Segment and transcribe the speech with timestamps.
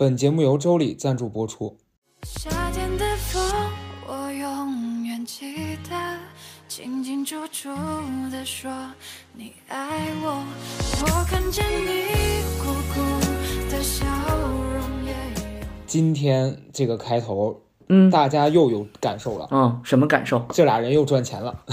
[0.00, 1.76] 本节目由周礼赞助播出。
[2.22, 3.42] 夏天的风，
[4.06, 5.96] 我永远记得，
[6.68, 7.68] 清清楚楚
[8.30, 8.70] 的说
[9.34, 10.44] 你爱我。
[11.00, 12.04] 我看见你
[12.60, 13.00] 苦苦
[13.68, 15.66] 的笑容，也有。
[15.84, 21.64] 今天这个开头，嗯大家又有感受了，嗯，什么感受这俩人又赚钱了。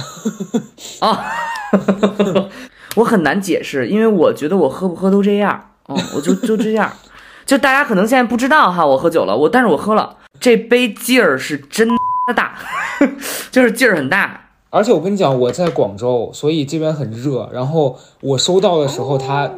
[1.02, 1.24] 啊？
[2.98, 6.92] 我很难解释，因为我觉得我喝不喝都这样，嗯，我就就这样。
[7.46, 11.96] 就大家可能现在不知道哈，我喝酒了，我但是我喝了，这杯劲儿是真的
[12.36, 12.58] 大，
[13.52, 14.42] 就是劲儿很大。
[14.72, 17.50] 而且我跟你讲，我在广州，所以这边很热。
[17.54, 19.50] 然后我收到的时候，它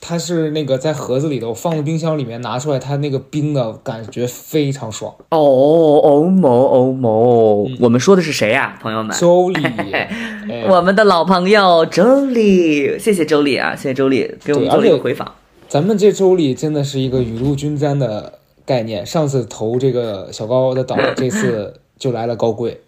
[0.00, 5.14] 它是那个在盒子里头，我放到冰箱里面拿出来，它那个冰的感觉非常爽。
[5.28, 9.16] 哦哦某哦某，我们说的是谁呀、朋友们？
[9.16, 15.34] 周礼， 哎我们的老朋友周丽，谢谢周丽啊，谢谢周丽给我们做了一个回访。
[15.68, 19.04] 咱们这周里真的是一个雨露均沾的概念。
[19.04, 22.80] 上次投这个小高的岛，这次就来了高贵。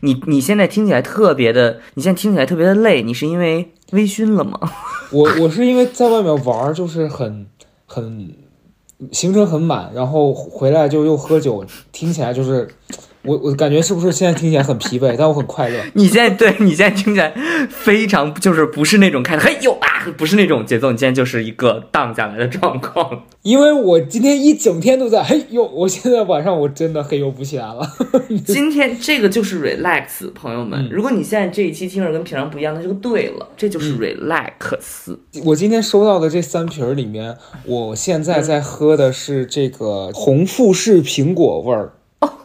[0.00, 4.58] 你你现在听起来特别的，你现在听起来特别的累，你是因为微醺了吗？
[5.12, 7.46] 我我是因为在外面玩儿，就是很
[7.86, 8.34] 很
[9.12, 12.68] 行程很满，然后回来就又喝酒，听起来就是
[13.24, 15.80] 我我感觉是不是现在听起来很疲惫，但我很快乐。
[15.94, 17.32] 你现在对你现在听起来
[17.70, 23.24] 非常就是不是那种开的嘿呦啊，不是那种节奏，你现在就是一个荡下来的状况。
[23.42, 27.86] 因为我今天一整天都在嘿呦，我现在晚上我真的嘿呦不起来了。
[28.46, 35.16] 今天这个就是 relax，朋友们，嗯如果你现在这一期听着跟平常不一样，那就对了，这就是嗯 relax。
[35.44, 41.92] 我今天收到的这三瓶儿里面，我现在在喝的是这个红富士苹果味儿。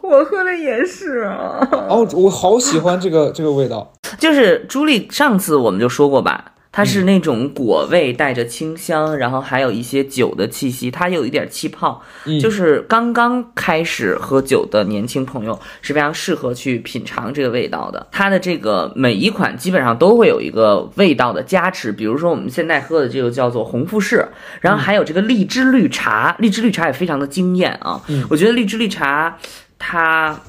[0.02, 3.92] 我喝的也是啊，哦，我好喜欢这个 这个味道。
[4.18, 6.54] 就是朱莉上次我们就说过吧。
[6.72, 18.06] 它是那种果味带着清香，然后还有一些酒的气息，它有一点气泡，嗯就是刚刚开始喝酒的年轻朋友是非常适合去品尝这个味道的。
[18.12, 24.28] 它的这个每一款基本上都会有一个味道的加持，比如说我们现在喝的这个叫做红富士，
[24.62, 28.00] 然后还有这个荔枝绿茶，荔枝绿茶也非常的惊艳啊。
[28.10, 29.36] 嗯我觉得荔枝绿茶
[29.80, 30.40] 它。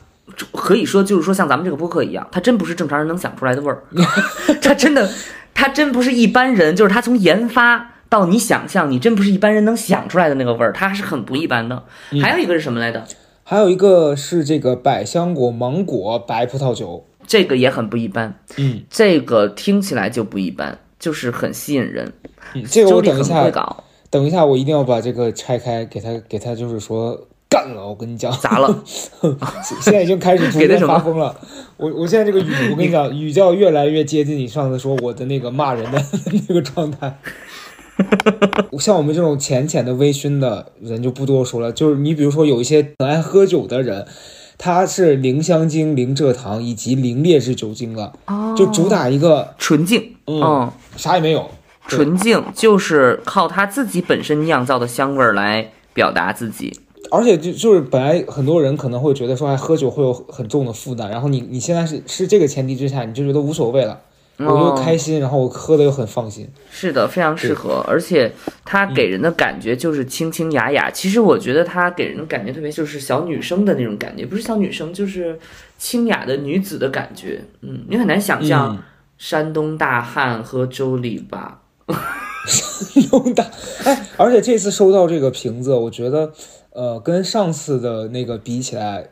[0.53, 3.83] 可以说，就是说，像咱们这个播客一样，它真不是正常人能想出来的味儿，
[4.63, 5.11] 它真的，
[5.53, 11.83] 它真不是一般人，就是它从研发到你想象，你真不是一般人能想出来的那个味儿，它还是很不一般的。
[12.23, 13.05] 还有一个是什么来着？
[13.43, 17.05] 还有一个是这个百香果芒果白葡萄酒。
[17.27, 22.13] 这个也很不一般，嗯，这个听起来就不一般，就是很吸引人。
[22.55, 23.51] 嗯这个我等一下
[24.09, 27.87] 等一下，我一定要把这个拆开，给他给他就是说干了。
[27.87, 28.83] 我跟你讲，砸了。
[29.83, 31.37] 现在已经开始逐渐给他发疯了。
[31.77, 36.03] 我我现在这个语，我跟你讲，语调越来越接近你上次说我的那个骂人的
[36.49, 37.19] 那个状态。
[38.79, 44.07] 像我们这种浅浅的微醺的人就不多说了，就是你比如说有一些很爱喝酒的人，
[44.57, 51.51] 他是零香精、零蔗糖以及零劣质酒精的，哦就主打一个纯净，嗯嗯，啥也没有。
[51.89, 56.81] 纯净就是靠他自己本身酿造的香味儿来表达自己。
[57.11, 64.01] 而且就就是本来很多人可能会觉得说，哎，喝酒会有很重的负担，然后你你现在是是这个前提之下，你就觉得无所谓了，
[64.39, 66.49] 我又哦开心，然后我喝的又很放心。
[66.71, 68.33] 是的，非常适合，而且
[68.65, 70.91] 它给人的感觉就是清清雅雅。
[70.91, 75.39] 其实我觉得它给人的感觉特别就是小女生的那种感觉，不是小女生，就是
[75.79, 77.41] 清雅的女子的感觉。
[77.63, 78.83] 嗯，你很难想象嗯
[79.19, 81.61] 山东大汉喝周礼吧？
[82.47, 83.45] 山东大，
[83.85, 86.33] 哎，而且这次收到这个瓶子，我觉得，
[86.81, 89.11] 呃，跟上次的那个比起来，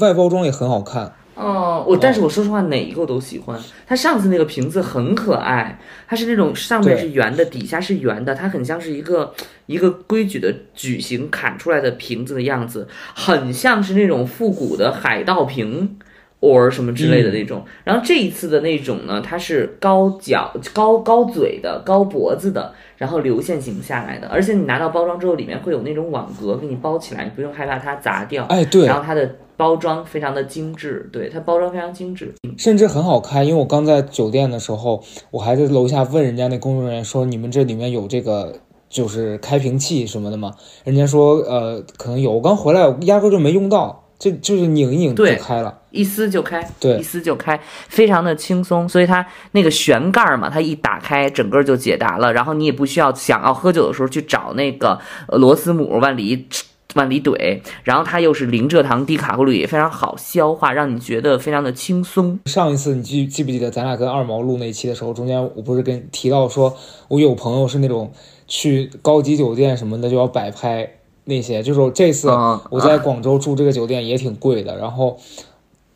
[0.00, 1.12] 外包装也很好看。
[1.36, 3.56] 哦，我但是我说实话，哪一个我都喜欢。
[3.86, 5.78] 它上次那个瓶子很可爱，
[6.08, 9.32] 它是那种上面是圆的，底下是圆的，它很像是一个
[9.66, 16.00] 一个规矩的矩形砍出来的瓶子的样子，很像是那种复古的海盗瓶。
[16.40, 28.44] Or 什么之类的那种，然后这一次的那种呢，它是高脚、高高嘴的、高脖子的，然后流线型下来的，而且你拿到包装之后，里面会有那种网格给你包起来，你不用害怕它砸掉。
[28.46, 32.34] 哎，对然，后它的包装非常的精致，对它包装非常精致。
[32.58, 33.46] 甚至很好看。
[33.46, 38.52] 因为我刚在酒店的时候，我还在楼下问人家那工作人员说：“你们这里面有这个
[38.88, 40.52] 就是开瓶器什么的吗？”
[40.84, 45.78] 人家说：“呃，可能有。”我刚回来，我压根儿就没用到，这就是拧一拧就开了。
[45.90, 47.58] 一撕就开，对一撕就开，
[47.88, 48.86] 非常的轻松。
[48.86, 52.32] 所以它那个旋盖儿嘛，它一打开，整个就解答了。
[52.32, 54.98] 然后你也不需要想要喝酒的时候去找那个
[55.28, 56.46] 呃螺丝母往里
[56.94, 57.60] 往里怼。
[57.82, 62.38] 然后它又是零蔗糖、低卡路里，非常好消化，让你觉得非常的轻松。
[62.44, 66.76] 上一次你记记不记得咱俩跟二毛录那一期的时候，中间我不是跟提到说，
[67.08, 68.12] 我有朋友是那种
[68.46, 70.95] 去高级酒店什么的就要摆拍，
[71.28, 75.18] 那些，就是我这次嗯我在广州住这个酒店也挺贵的，然后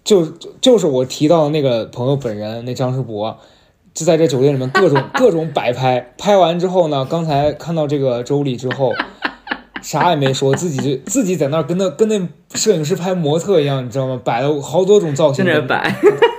[0.05, 0.27] 就
[0.61, 3.39] 就是我提到的那个朋友本人，那张世博，
[3.95, 8.93] 就在这酒店里面各种 各种摆拍，拍完之后呢，刚才看到这个周丽之后，
[9.81, 12.21] 啥也没说，自己就自己在那儿跟那跟那
[12.55, 14.21] 摄影师拍模特一样，你知道吗？
[14.25, 15.95] 摆了好多种造型，在那摆，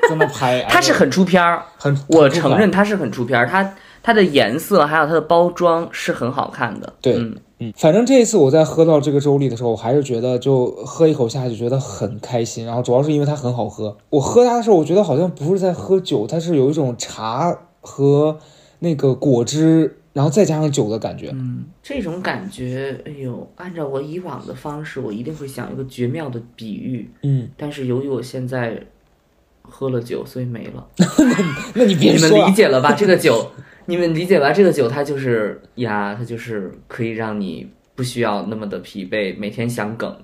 [0.09, 3.73] 在那拍， 他是很出片儿，很，我承认他是很出片儿，它
[4.03, 6.94] 它的颜色还有它的包装是很好看的。
[7.01, 13.95] 对嗯嗯，反正这一次我在喝到这个粥里的时候，我还是觉得就喝一口下去觉得很开心，然后主要是因为它很好喝。
[14.09, 18.39] 我喝它的时候，我觉得好像不是在喝酒，它是有一种茶和
[18.80, 21.30] 那个果汁，然后再加上酒的感觉。
[21.33, 28.81] 嗯，这种感觉，哎呦，按照我以往的方式，我一定会想一个绝妙的比喻，嗯，但是由于我现在
[29.62, 30.88] 喝了酒，所以没了。
[31.75, 32.94] 那你别 你们，理解了吧？
[32.94, 33.51] 这个酒，
[33.86, 34.51] 你们理解吧？
[34.51, 40.16] 这个酒它就是呀，它就是可以让你不需要那么的疲惫，每天想梗。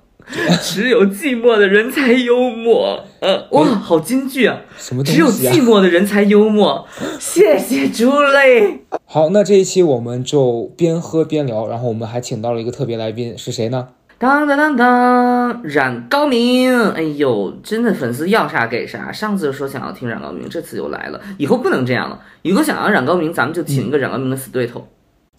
[0.62, 4.59] 只有寂寞的人才幽默， 呃，哇，好金句啊！
[4.77, 5.27] 什么东只有？
[5.27, 6.86] 寂寞的人才幽默，
[7.18, 8.81] 谢谢朱磊。
[9.06, 13.88] 好，那这一期我们就边喝边聊，然后我们还请到了一个特别来宾，是谁呢？
[14.19, 19.11] 当当当当，冉高明，哎呦，真的粉丝要啥给啥。
[19.11, 22.19] 上次就说想要听冉高明，这次又来了，以后不能这样了。
[22.41, 24.87] 以后想要冉高明，咱们就请一个冉高明的死对头。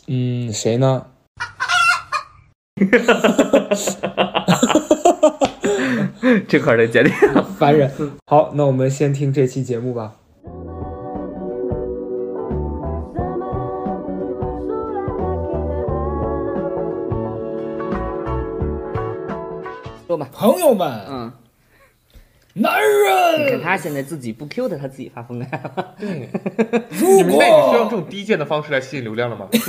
[0.06, 1.06] 嗯，谁呢？
[6.46, 7.12] 这块儿得剪掉。
[7.58, 7.90] 烦人。
[8.26, 10.12] 好，那我们先听这期节目吧。
[20.08, 21.30] 说吧，朋友们，嗯，
[22.54, 23.44] 男人。
[23.44, 25.94] 你看人他现在自己不 Q 的，他自己发疯开了。
[26.00, 26.30] 对，
[26.98, 29.46] 如你们那个是用这果种低贱的方式来吸引流量了吗？
[29.52, 29.68] 是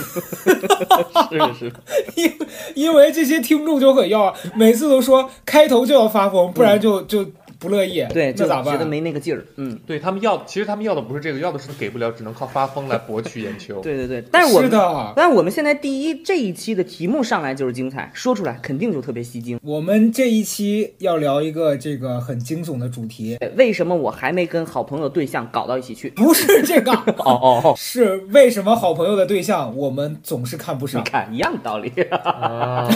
[1.60, 1.74] 是，
[2.16, 2.34] 因
[2.76, 7.26] 因为这些听众就很要，每次都说开头就要发疯，不然就就
[7.60, 8.06] 不乐意。
[8.14, 8.74] 对，就那咋办？
[8.74, 9.46] 觉得没那个劲儿。
[9.58, 13.82] 嗯，对他们要，其实他们要的不是这个，要的是给不了，只能靠发疯来博取眼球。
[13.84, 14.24] 对对对。
[14.32, 19.60] 但是我们，是的，但是我们现在第一这一期的题目上来就是精彩，说出来肯定就特别吸睛。
[19.64, 26.10] 我们这一期要聊一个这个很惊悚的主题，为什么我还没跟好朋友对象搞到一起去？
[26.12, 31.04] 不是这个， 哦哦哦，是为什么好朋友的对象我们总是看不你上？
[31.04, 31.90] 看一样的道理。
[32.12, 32.88] 啊，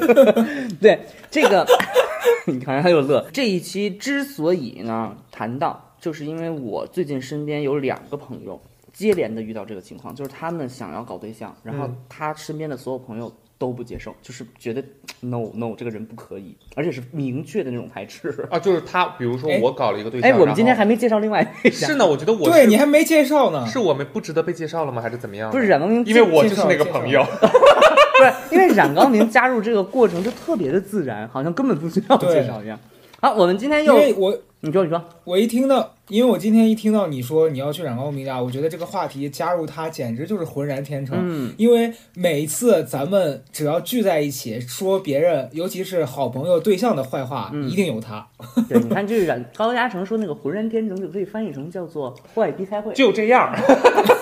[0.80, 0.98] 对
[1.30, 1.66] 这个，
[2.46, 3.26] 你看他又乐。
[3.32, 8.60] 这一期之所以呢谈到，就是因为我最近身边有两个朋友
[8.92, 14.82] 接连的遇到这个情况，就是他们想要搞对象，然后嗯他身边的所有朋友都不接受，就是觉得
[15.20, 18.46] no no 这个人不可以，而且是明确的那种排斥。
[18.50, 25.00] 啊，就是他，比如说哎我搞了一个对象，哎，我们今天还没介绍另外是呢，我觉得我对你还没介绍呢，是我们不值得被介绍了吗？
[25.02, 25.50] 还是怎么样？
[25.50, 27.24] 不是，冉高明，因为我就是那个朋友。
[28.20, 32.78] 不是因为冉高明加入这个过程就特别的自然，好像根本不需要介绍一样。
[33.20, 41.18] 好，我们今天又因为我你说你说，我一听到，因为我今天一听到你说你要去冉高明家，我觉得这个话题加入他简直就是浑然天成。
[41.20, 48.26] 嗯，因为每一次咱们只要聚在一起说别人，尤其是好朋友、对象的坏话，嗯一定有他。
[48.68, 53.54] 对，你看这个冉高嘉诚说那个浑然天成就可以翻译成叫做坏逼开会，就这样，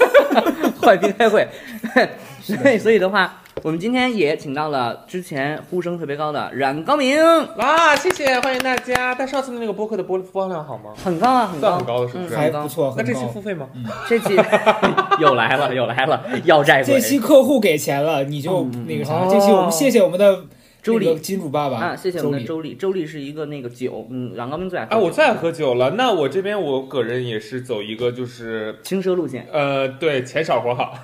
[0.82, 1.46] 坏逼开会。
[2.42, 7.18] 所以所以的话，我们今天也请到了之前呼声特别高的冉高明，
[7.56, 9.14] 哇，谢谢，欢迎大家。
[9.14, 10.92] 但上次的那个播客的播播放量好吗？
[11.02, 12.68] 很高啊，很高，很高的是不是嗯还不。
[12.68, 13.24] 错，那这期。
[13.32, 13.66] 付费吗？
[14.08, 14.36] 这期
[15.18, 16.94] 又来了，又来了，要债鬼。
[16.94, 19.14] 这期客户给钱了，你就嗯那个啥。
[19.14, 20.38] 哦这期我们谢谢我们的
[20.82, 25.04] 周丽那个金主爸爸啊，谢谢我们的周周丽，周丽是一个那个酒，嗯，冉高明最爱喝哎，酒。
[25.04, 25.90] 我最爱喝酒了。
[25.90, 30.98] 那我这边我个人也是走一个就是轻奢路线，呃，对，钱少活好。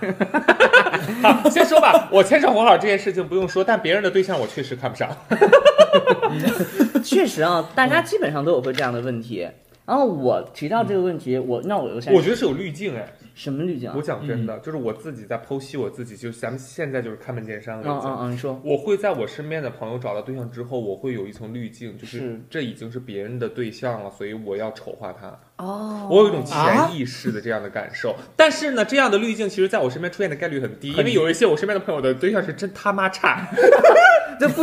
[1.23, 5.11] 好，先说吧，我钱少活好这件事情不用说，但别人的对象我确实看不上。
[7.03, 9.47] 确实啊，大家基本上都有会这样的问题。
[9.87, 14.01] 然后我提到这个问题，我那我又先我觉得是有滤镜哎，什么滤镜啊我？
[14.01, 18.11] 讲真的，就是我自己在剖析我自己，就是咱们现在就是开门见山了已经。
[18.11, 18.61] 嗯嗯嗯，你说。
[18.65, 25.37] 我会在我身边的朋友找到对象之后，我会有一层滤镜，就是是这已经是别人的对象了，所以我要丑化他。
[25.57, 33.49] 哦我有一种啊潜意识的这样的感受，但是呢，这样的滤镜其实在我身边出现的概率很低，因很低为有一些我身边的朋友的对象是真他妈差。
[34.39, 34.63] 这不。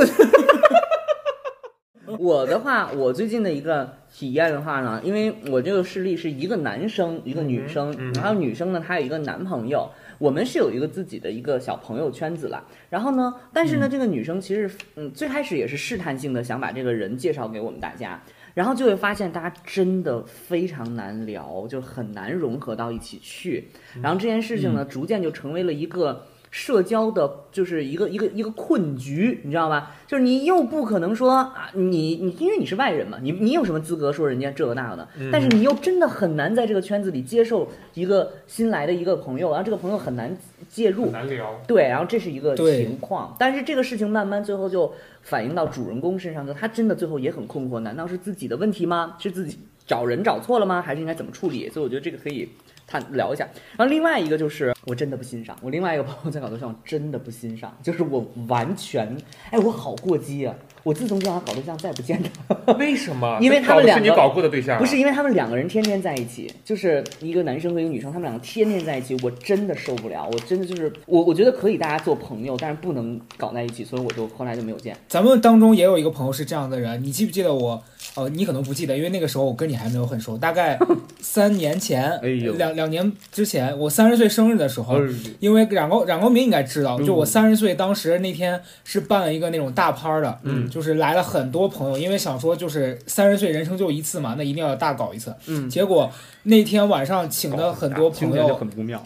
[2.21, 12.63] 我的话，我最近的一个体验的话呢，因为我这个事例是一个男生，一个女生，嗯然后女生呢，她有一个男朋友，我们是有一个自己的一个小朋友圈子啦。
[12.91, 18.21] 然后呢，但是呢，这个女生其实，嗯，最开始也是试探性的想把这个人介绍给我们大家，
[18.53, 23.69] 然后就会发现大家真的非常难聊，就很难融合到一起去。
[23.99, 29.95] 然后这件事情呢，逐渐就成为了一个社交的，就是一个一个一个困局，你知道吧？
[30.05, 35.07] 就是你又不可能说啊，你你因为你是外人嘛，你你有什么资格说人家这个那个的？
[35.31, 41.61] 但是你又真的很难在这个圈子里接受一个新来的一个朋友，然后这个朋友很难介入，难聊。
[41.65, 49.15] 对，然后这是一个情况，但是这个事情慢慢最后就反映到主人公身上，就他真的最后也很困惑，难道是自己的问题吗？
[49.17, 50.81] 是自己找人找错了吗？
[50.81, 51.69] 还是应该怎么处理？
[51.69, 52.49] 所以我觉得这个可以
[52.91, 53.47] 探聊一下。
[53.77, 59.15] 然后另外一个就是我真的不欣赏，我另外一个朋友在搞对象，我真的不欣赏，就是我完全，
[59.49, 60.53] 哎，我好过激啊！
[60.83, 62.73] 我自从跟他搞对象，再也不见他。
[62.73, 63.37] 为什么？
[63.39, 74.97] 因为他们两个是你搞过的对象啊，不是因为他们两个人天天在一起，就是一个男生和一个女生，他们两个天天在一起，我真的受不了，我真的就是我，我觉得可以大家做朋友，但是不能搞在一起，所以我就后来就没有见。
[75.07, 77.83] 咱们当中也有一个朋友是这样的人，你记不记得我？
[78.15, 80.77] 呃，你可能不记得，因为那个时候我跟你还没有很熟，大概
[81.21, 82.27] 三年前，哎
[82.57, 96.11] 两两年之前，我三十岁生日的时候，哎因为冉高冉高明应该知道，嗯就我三十岁当时那天是办了一个那种大趴的，嗯，就是来了很多朋友，因为想说就是三十岁人生就一次嘛，那一定要大搞一次，嗯结果
[96.43, 99.01] 那天晚上请的很多朋友，很不妙。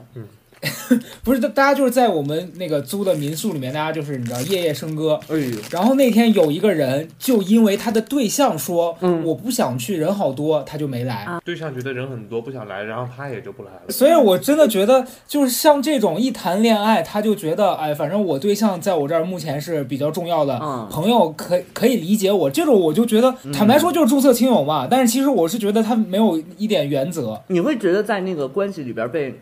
[1.24, 11.27] 不是大大家就是在我们那个租的民宿里面，大家就是你知道夜夜笙歌，哎呦，然后那天有一个人就因为他的对象说，嗯我不想去，人好多，他就没来。
[11.43, 13.81] 对象觉得人很多不想来，然后他也就不来了。
[13.89, 22.50] 所以我真的觉得，就是像这种一谈恋爱，他就觉得，哎，反正我对象在我这儿目前是比较重要的，嗯朋友可可以理解我。
[22.50, 24.88] 这种我就觉得，坦白说就是重色轻友嘛。
[24.89, 29.34] 但是其实我是觉得他没有一点原则，你会觉得在那个关系里边被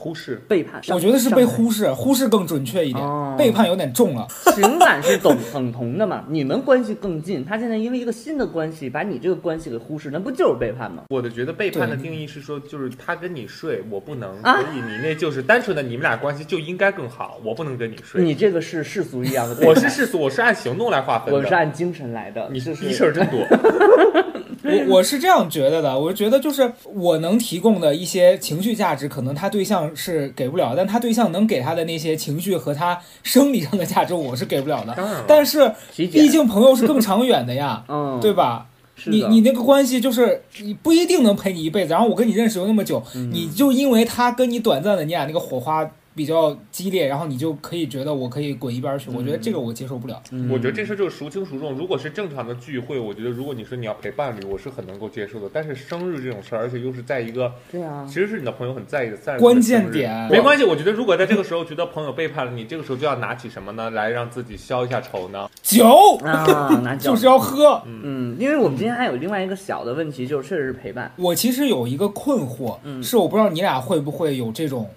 [0.00, 0.80] 忽视，背叛？
[0.90, 4.28] 我觉得是被忽视，忽视更准确一点，哦背叛有点重了。
[4.54, 6.24] 情感是等等同的嘛？
[6.28, 11.02] 你们关系更近，他现在因为一个新的关系把你这个关系给忽视，那不就是背叛吗？
[11.08, 18.22] 我的觉得背叛的定义是说，就是他跟你睡，我不能，啊所以你那就是单纯的你们俩关系就应该更好，我不能跟你睡。
[18.22, 21.40] 你这个是世俗一样的背叛，我是世俗，我是按行动来划分的。
[21.40, 23.44] 我是按精神来的，你是你事儿真多。
[24.64, 34.94] 我我是这样觉得的，我觉得就是我能提供的一些情绪价值，可能他对象是给不了，但他对象能给他的那些情绪和他生理上的价值，我是给不了的。
[34.94, 38.66] 当然了，但是毕竟朋友是更长远的呀， 嗯，对吧？
[39.06, 45.88] 你你那个关系就是你不一定能陪你一辈子，然后我跟你认识有那么久，嗯你就因为他跟你短暂的你俩那个火花
[46.18, 50.20] 比较激烈，然后你就可以觉得我可以滚一边儿去，我觉得这个我接受不了。
[50.32, 51.72] 嗯我觉得这事儿就是孰轻孰重。
[51.74, 55.48] 如果是正常的聚会，我觉得如果你说你要陪伴侣，我是很能够接受的。
[55.52, 60.64] 但是生日这种事儿，而且又是在一个对啊其，实是你的朋友很在意的三十关键点没关系。
[60.64, 65.48] 我觉得如果在这个时候觉得朋友背叛了你，这个时候就要拿起什么呢，来让自己消一下愁呢？
[65.62, 67.80] 酒啊， 拿酒就是要喝。
[67.86, 71.12] 嗯，因为我们今天还有另外一个小的问题，就是确实是陪伴。
[71.16, 74.88] 我其实有一个困惑，嗯是我不知道你俩会不会有这种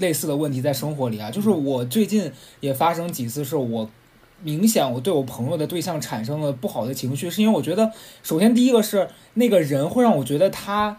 [0.00, 1.30] 类似的问题在生活里啊？
[1.30, 3.88] 就是我最近也发生几次，是我
[4.42, 7.92] 明显我对我朋友的对象产生了不好的情绪，是因为我觉得，
[8.22, 10.96] 首先第一个是那个人会让我觉得他。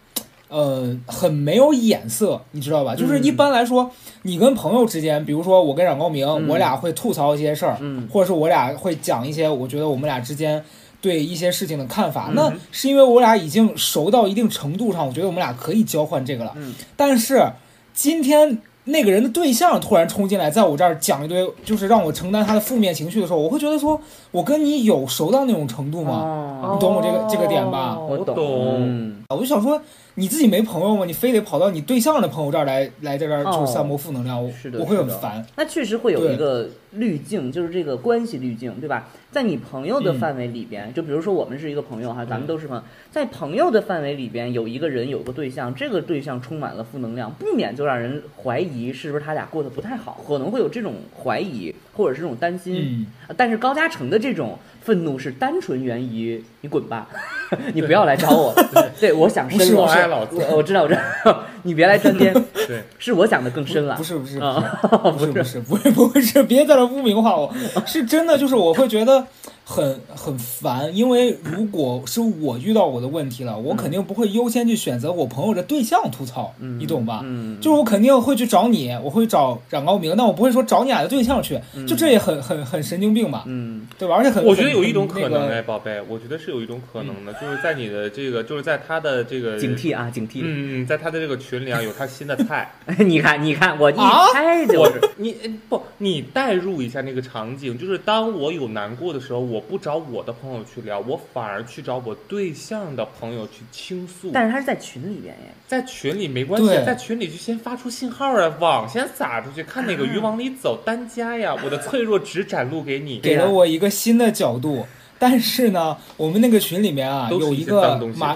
[0.53, 2.93] 呃，很没有眼色，你知道吧？
[2.93, 3.89] 就是一般来说，
[4.23, 10.61] 你跟朋友之间，比如说我跟冉高明，嗯我俩会吐槽一些事儿，嗯或者是我俩会讲一些我觉得我们俩之间
[10.99, 16.51] 对一些事情的看法，嗯那是因为我俩已经熟到一定程度上，我觉得我们俩可以交换这个了。
[16.57, 17.53] 嗯但是
[17.93, 18.57] 今天
[18.91, 23.99] 那个人的对象突然冲进来，在我这儿讲一堆，就是让我承担他的负面情绪的时候，我会觉得说，
[24.31, 26.59] 我跟你有熟到那种程度吗？
[26.61, 26.71] 哦。
[26.73, 27.97] 你懂我这个这个点吧？
[27.97, 28.35] 我懂。
[28.77, 29.81] 嗯我就想说，
[30.15, 31.05] 你自己没朋友吗？
[31.05, 35.45] 你非得跑到你对象的朋友这儿来，来在这儿哦就散播负能量，我是的我会很烦。
[35.55, 39.09] 那确实会有一个滤镜，就是这个关系滤镜，对吧？
[39.31, 52.75] 在你朋友的嗯范围里边，就比如说我们是一个朋友哈，咱们都是朋友，在朋友的范围里边，有一个人有个对象，这个对象充满了负能量，不免就让人怀疑是不是他俩过得不太好，可能会有这种怀疑或者是这种担心。
[52.75, 53.05] 嗯，
[53.37, 57.07] 但是高嘉诚的这种愤怒是单纯源于你滚吧，
[57.73, 58.53] 你不要来找我。
[58.99, 62.33] 对，我想深不是了，我爱老子我我知道，我知道， 你别来沾边。
[62.67, 63.95] 对，是我想的更深了。
[63.95, 64.79] 不是不是啊，
[65.17, 67.53] 不是不是不是不是，别在这污名化我，
[67.85, 69.25] 是真的，就是我会觉得
[69.71, 77.21] 很很烦，因为如果是我遇到我的问题了，我肯定不会优先去选择我朋友的对象吐槽，你懂吧？
[77.23, 84.15] 嗯，就是我肯定会去找你，我会找冉高明，但我不会说找你俩的对象去，就这也很很很神经病吧，嗯对吧？
[84.15, 90.41] 而且很我觉得有一种可能哎，那个宝贝，我觉得是有一种可能的，就是在你的这个，就是在他的这个警惕啊，警惕。
[90.43, 92.69] 嗯嗯，在他的这个群里啊，有他新的菜。
[92.99, 94.85] 你看，你看，我一啊猜就。
[95.17, 95.35] 你
[95.69, 104.31] 不，你代入一下那个场景，就是当我有难过的时候，我不找我的朋友去聊，我反而去找我对象的朋友去倾诉。
[104.33, 113.19] 但是他是在群里边耶，在群里没关系，在群里就先发出信号啊，网先撒出去，看哪个鱼往里走，单加呀，我的脆弱只展露给你。
[113.19, 114.85] 给了我一个新的角度。
[115.19, 118.35] 但是呢，我们那个群里面啊，一有一个马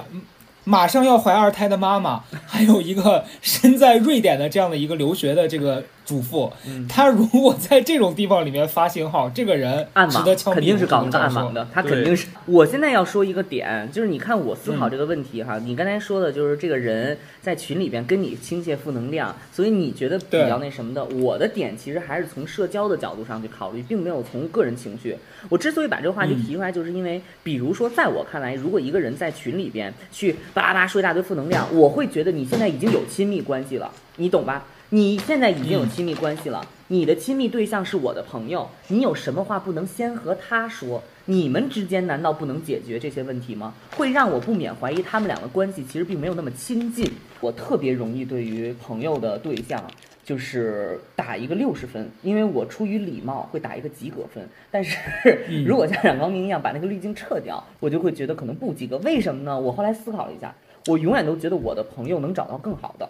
[0.63, 6.53] 马上要怀二胎的妈妈，还有一个身在瑞典的这样的一个留学的这个主妇。
[6.67, 10.23] 嗯她如果在这种地方里面发信号，这个人暗网。
[10.53, 12.27] 肯定是搞暗网的，他肯定是。
[12.45, 21.03] 我现在要说一个点，就是你看我思嗯考这个问题哈，你刚才说的就是这个人在群里边跟你倾泻负能量，所以你觉得比较那什么的。
[21.05, 25.17] 我的点其实还是从社交的角度上去考虑，并没有从个人情绪。
[25.49, 34.65] 我之所以把这个话题嗯提出来，就是因为，比如说在我看来，如果一个人在群里边去巴拉巴拉说一大堆负能量，我会觉得你现在已经有亲密关系了，你懂吧？
[34.95, 41.03] 你现在已经有亲密关系了，你的亲密对象是我的朋友，你有什么话不能先和他说？
[41.25, 43.73] 你们之间难道不能解决这些问题吗？
[43.97, 47.11] 会让我不免怀疑他们两个关系其实并没有那么亲近。
[47.41, 49.83] 我特别容易对于朋友的对象
[50.23, 54.97] 就是打一个六十分，因为我出于礼貌会打一个及格分，但是
[55.67, 58.97] 如果像冉高明一样把那个滤镜撤掉，我就会觉得可能不及格。
[58.99, 59.59] 为什么呢？
[59.59, 60.55] 我后来思考了一下，
[60.87, 63.09] 我永远都觉得我的朋友能找到更好的。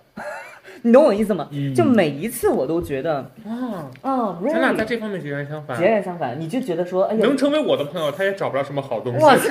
[0.85, 1.47] 你懂我意思吗？
[1.51, 5.85] 嗯就每一次我都觉得，啊，啊咱俩在这方面截然相反截。
[5.85, 9.25] 然相反，你就觉得说，哎呀，能成为我的朋友，他也找不着什么好东西。
[9.25, 9.49] 哇塞，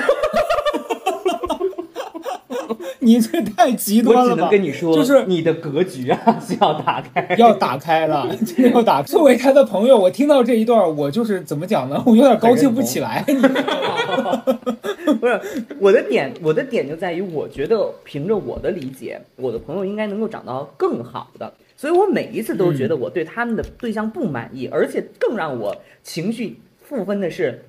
[2.99, 4.49] 你这太极端了我只能？
[4.49, 7.35] 跟你说，就是你的格局啊是要打开。
[7.37, 9.01] 要打开了， 真的要打。
[9.01, 12.01] 作为他的朋友，我听到这一段，我就是怎么讲呢？
[12.05, 13.23] 我有点高兴不起来。
[13.27, 13.35] 你
[15.13, 15.39] 不是
[15.79, 27.63] 我的点，我的点就在于，我觉得凭着我的理解，我的朋友应该能够找到更好的，所以我每一次都觉得我对他们的对象不满意，而且更让我情绪负分的是，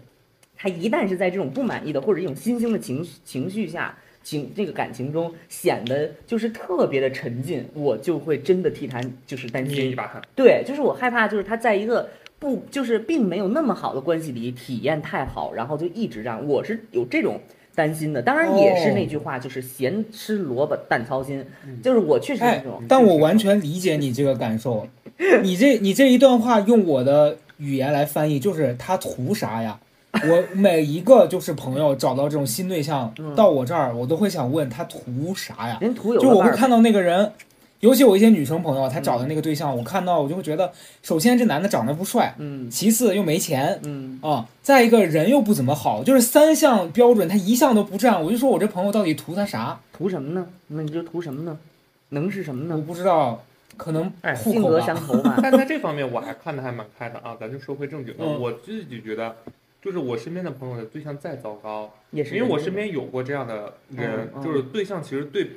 [0.56, 3.96] 他一旦是在这种不满意的或者一种新兴的情绪情绪下。
[4.26, 10.20] 情这个感情中显得就是特别的沉浸，我就会真的替他就是担心捏一，把汗。
[10.34, 12.08] 对，就是我害怕，就是他在一个
[12.40, 17.40] 不就是并没有那么好的关系里体验太好，然后就一直这样，我是有这种
[17.76, 18.20] 担心的。
[18.20, 21.46] 当然也是那句话，就是咸吃萝卜淡操心，
[21.80, 24.88] 就是我确实是哎这种。，但我完全理解你这个感受。
[25.44, 29.78] 你这你这一段话用我的语言来翻译，就是他图啥呀？
[30.24, 35.78] 我每一个就是朋友找到这种新对象嗯到我这儿，我都会想问他图啥呀？
[35.80, 37.32] 人图有就我会看到那个人，
[37.80, 49.78] 尤其我一些女生朋友，她找的那个对象，我看到我就会觉得，首先这男的长得不帅，嗯其次又没钱嗯，啊，再一个人又不怎么好，就是三项标准他一项都不占，我就说我这朋友到底图他啥？
[49.92, 50.46] 图什么呢？
[50.68, 51.58] 那你就图什么呢？
[52.10, 52.84] 能是什么呢我呢？
[52.86, 53.42] 不知道，
[53.76, 54.80] 可能哎性格。
[54.80, 55.38] 相投嘛。
[55.42, 59.34] 但在这方面我还看的还蛮开的啊，咱就说回正经的，嗯我自己觉得，
[59.86, 65.48] 就是我身边的朋友的对象再糟糕，也是因为我身边有过这样的人，就是对象其实对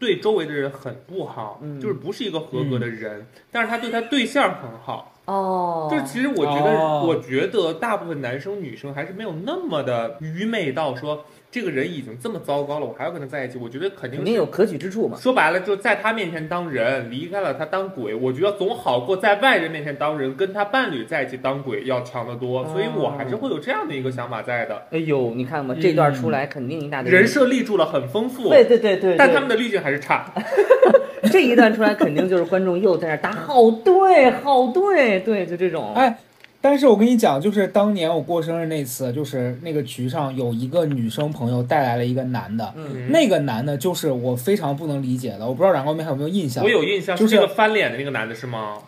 [0.00, 5.12] 对周围的人很不好，嗯就是不是一个合格的人，但是他对他对象很好。
[5.26, 13.56] 哦，就是其实我觉得，哦我觉得大部分男生女生还是没有那么的愚昧到说这个人已经这么糟糕了，我还要跟他在一起。
[13.62, 15.16] 我觉得肯定肯定有可取之处嘛。
[15.20, 22.66] 说白了，就在他面前当人，离开了他当鬼，我觉得总好过在外人面前当人，跟他伴侣在一起当鬼要强得多。
[22.66, 24.82] 所以我还是会有这样的一个想法在的。
[24.90, 30.32] 哎呦，你看嘛，这段出来肯定一大堆人设立住了很丰富，对对对对，但他们的滤镜还是差。
[31.30, 35.94] 这一段出来，肯定就是观众又在那儿打好对好对对，就这种。
[35.94, 36.18] 哎，
[36.64, 46.70] 但是我跟你讲，就是当年我过生日那次，就是那个局上有一个女生朋友带来了一个男的，嗯，那个男的就是我非常不能理解的，我不知道冉光明还有没有印象我？
[46.70, 48.78] 有印象，就是那个翻脸的那个男的是吗？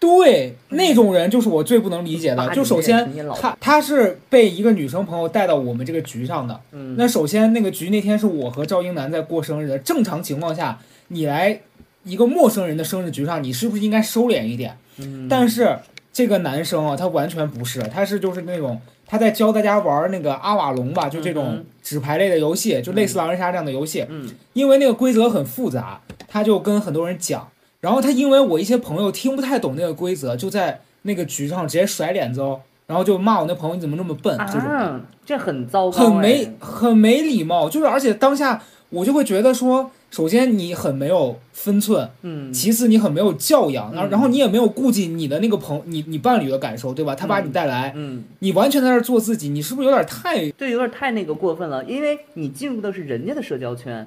[0.00, 2.48] 对，那种人就是我最不能理解的。
[2.54, 3.06] 就首先
[3.38, 6.58] 他他是被一个女生朋友带到我们这个局上的。
[6.72, 11.60] 嗯，那首先那个局那天是我和赵英男在过生日的，正常情况下你来
[12.04, 14.78] 一个陌生人的生日局上，你是不是应该收敛一点？
[15.00, 15.76] 嗯但是
[16.18, 24.04] 这个男生啊，他完全不是，他是就是那种他在教大家玩那个阿瓦隆吧，就这嗯种纸牌类的游戏，就类似狼人杀这样的游戏。
[24.08, 24.28] 嗯。
[24.52, 27.46] 因为那个规则很复杂，他就跟很多人讲，
[27.80, 36.52] 然后他因为我一些朋友听不太懂那个规则，就在那个局上直接甩脸子哦，然后就骂我那朋友你怎么那么笨，这种啊，这很糟糕，很没哎。
[36.58, 44.10] 很没礼貌，就是而且当下我就会觉得说，首先你很没有分寸，嗯，其次你很没有教养，然后嗯。
[44.10, 47.14] 然后你也没有顾及你的那个朋你你伴侣的感受，对吧？
[47.14, 54.06] 他把你带来，嗯，你完全在那儿做自己，你是不是有点太对有点太那个过分了，因为你进入的是人家的社交圈，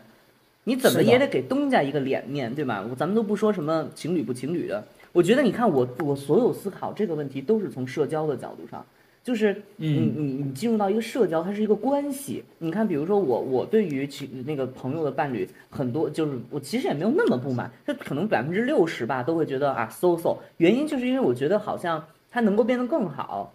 [0.63, 2.83] 你怎么也得给东家一个脸面，对吧？
[2.97, 8.83] 咱们都不说什么情侣不情侣的，我觉得你看我我所有思考这个问题都是从社交的角度上，
[9.23, 12.43] 就是你嗯你你进入到一个社交，它是一个关系。
[12.59, 20.37] 你看，比如说我我对于其那个朋友的伴侣，很多就是我其实也没有那么不满，他可能百分之六十吧都会觉得啊 so so。
[20.57, 23.53] 原因就是因为我觉得好像他能够变得更好。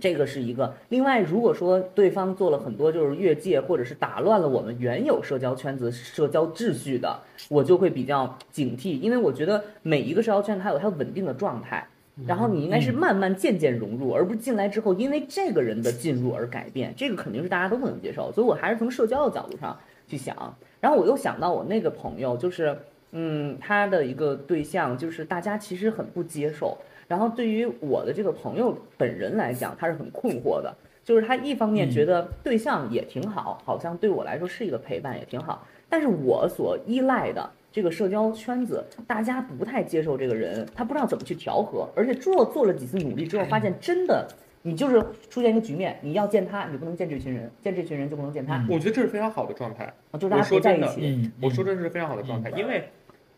[0.00, 0.74] 这个是一个。
[0.88, 7.16] 另外，如果说对方做了很多就是越界，或者是打乱了我们原有社交圈子、社交秩序的，
[7.48, 11.86] 我就会比较警惕，因为我觉得每一个社交圈它有它稳定的状态，
[12.26, 18.30] 然后你应该是慢慢渐渐融入，而不是进来之后因为这个人的进入而改变，这个肯定是大家都不能接受。
[18.30, 20.56] 所以我还是从社交的角度上去想。
[20.80, 22.78] 然后我又想到我那个朋友，就是
[23.12, 26.78] 嗯，他的一个对象，就是大家其实很不接受。
[27.08, 30.74] 然后对于我的这个朋友本人来讲，他是很困惑的，
[31.04, 44.28] 就是他一方面觉得对象也挺好，好像对我来说是一个陪伴也挺好，但是我所依赖的这个社交圈子，大家不太接受这个人，他不知道怎么去调和，而且做做了几次努力之后，发现真的。
[44.62, 49.92] 你就是出现一个局面，你要见他，你不能见这群人，见这群人就不能见他，我觉得这是非常好的状态。
[50.12, 51.20] 就是大家我说真的不在一起。
[51.20, 52.88] 嗯，我说这是非常好的状态，因为，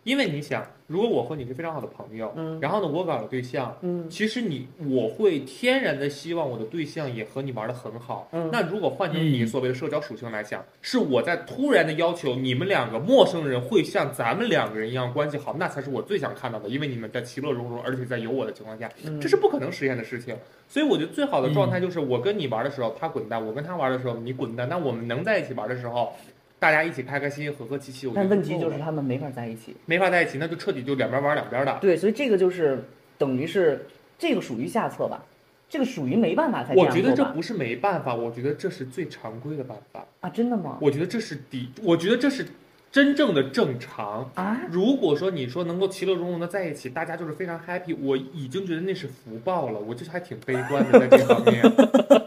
[0.07, 8.29] 因为你想，如果我和你是非常好的朋友，嗯然后呢，我搞了对象，嗯其实你我会天然的希望我的对象也和你玩的很好。
[8.31, 20.37] 嗯那如果换成你嗯所谓的社交属性来讲，是我在突然的要求你们两个陌生人会像咱们两个人一样关系好，那才是我最想看到的，因为你们在其乐融融，而且在有我的情况下，嗯这是不可能实现的事情。
[20.69, 24.69] 所以我觉得最好的状态就是我跟你玩的时候他滚蛋，我跟他玩的时候你滚蛋。
[24.69, 26.13] 那我们能在一起玩的时候，
[26.59, 28.11] 大家一起开开心心、和和气气。
[28.15, 29.77] 但问题就是他们没法在一起。
[29.87, 31.79] 没法在一起，那就彻底就两边玩两边的。
[31.81, 32.85] 对，所以这个就是
[33.19, 33.87] 等于是
[34.19, 35.23] 这个属于下策吧，
[35.69, 40.05] 这个属于没办法才这我觉得这不是没办法，我觉得这是最常规的办法。
[40.21, 40.79] 啊，真的吗？
[40.81, 42.47] 我觉得这是底，我觉得这是
[42.91, 44.31] 真正的正常。
[44.35, 49.79] 啊，如果说你说能够其乐融融的在一起，大家就是非常 happy，我已经觉得那是福报了。
[49.79, 51.63] 我就是还挺悲观的在这方面，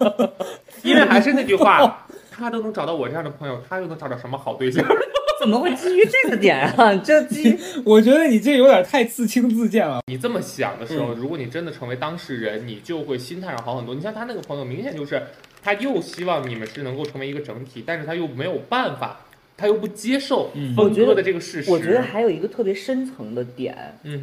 [0.84, 2.06] 因为还是那句话，
[2.40, 4.84] 他都能找到我这样的朋友，他又能找到什么好对象？
[5.40, 6.94] 怎么会基于这个点啊？
[6.98, 10.02] 这基 我觉得你这有点太自轻自贱了。
[10.08, 13.96] 你这么想的时候，嗯如果你真的成为当事人，你就会心态上好很多。
[13.96, 15.22] 你像他那个朋友，明显就是
[15.64, 19.22] 他又希望你们是能够成为一个整体，但是他又没有办法，
[19.60, 21.70] 他又不接受嗯分割的这个事实。
[21.70, 23.76] 我觉得还有一个特别深层的点，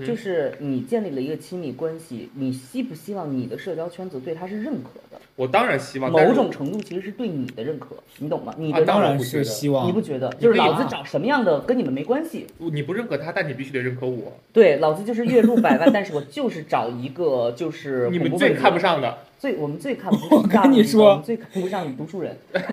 [0.06, 5.20] 就是你建立了一个亲密关系，你希不希望你的社交圈子对他是认可的？
[5.36, 8.54] 我当然希望某种程度其实是对你的认可，你懂吗？
[8.56, 10.30] 你的啊当当然然不觉得是希望你不觉得？
[10.40, 12.46] 就是老子找什么样的跟你们没关系。
[12.56, 14.32] 你不认可他，但你必须得认可我。
[14.54, 22.34] 对，老子就是月入百万，但是我就是找一个就是 你们最看不上的，最我们最看不上，我跟你说我们最看不上读书人。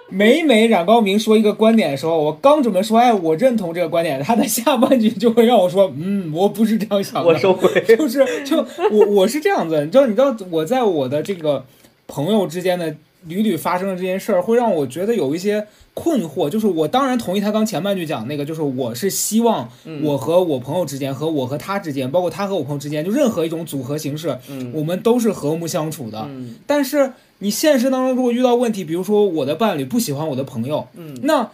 [0.09, 7.29] 每每冉高明说一个观点的时候，我刚准备说，哎，我认同这个观点，他的下半句就会让我说，嗯，我不是这样想的。
[7.29, 7.69] 我收回。
[7.81, 8.57] 就是就
[8.91, 11.65] 我我是这样子，你知道你知道我在我的这个
[12.07, 12.95] 朋友之间的
[13.25, 16.49] 屡屡发生的这件事儿，会让我觉得有一些困惑。
[16.49, 26.25] 就是我当然同意他刚前半句讲那个，就是我是希望嗯我和我朋友之间，和我和他之间，包括他和我朋友之间，就任何一种组合形式，嗯我们都是和睦相处的。
[26.29, 31.49] 嗯但是你现实当中如果遇到问题，比如说我的伴侣不喜欢我的朋友，嗯那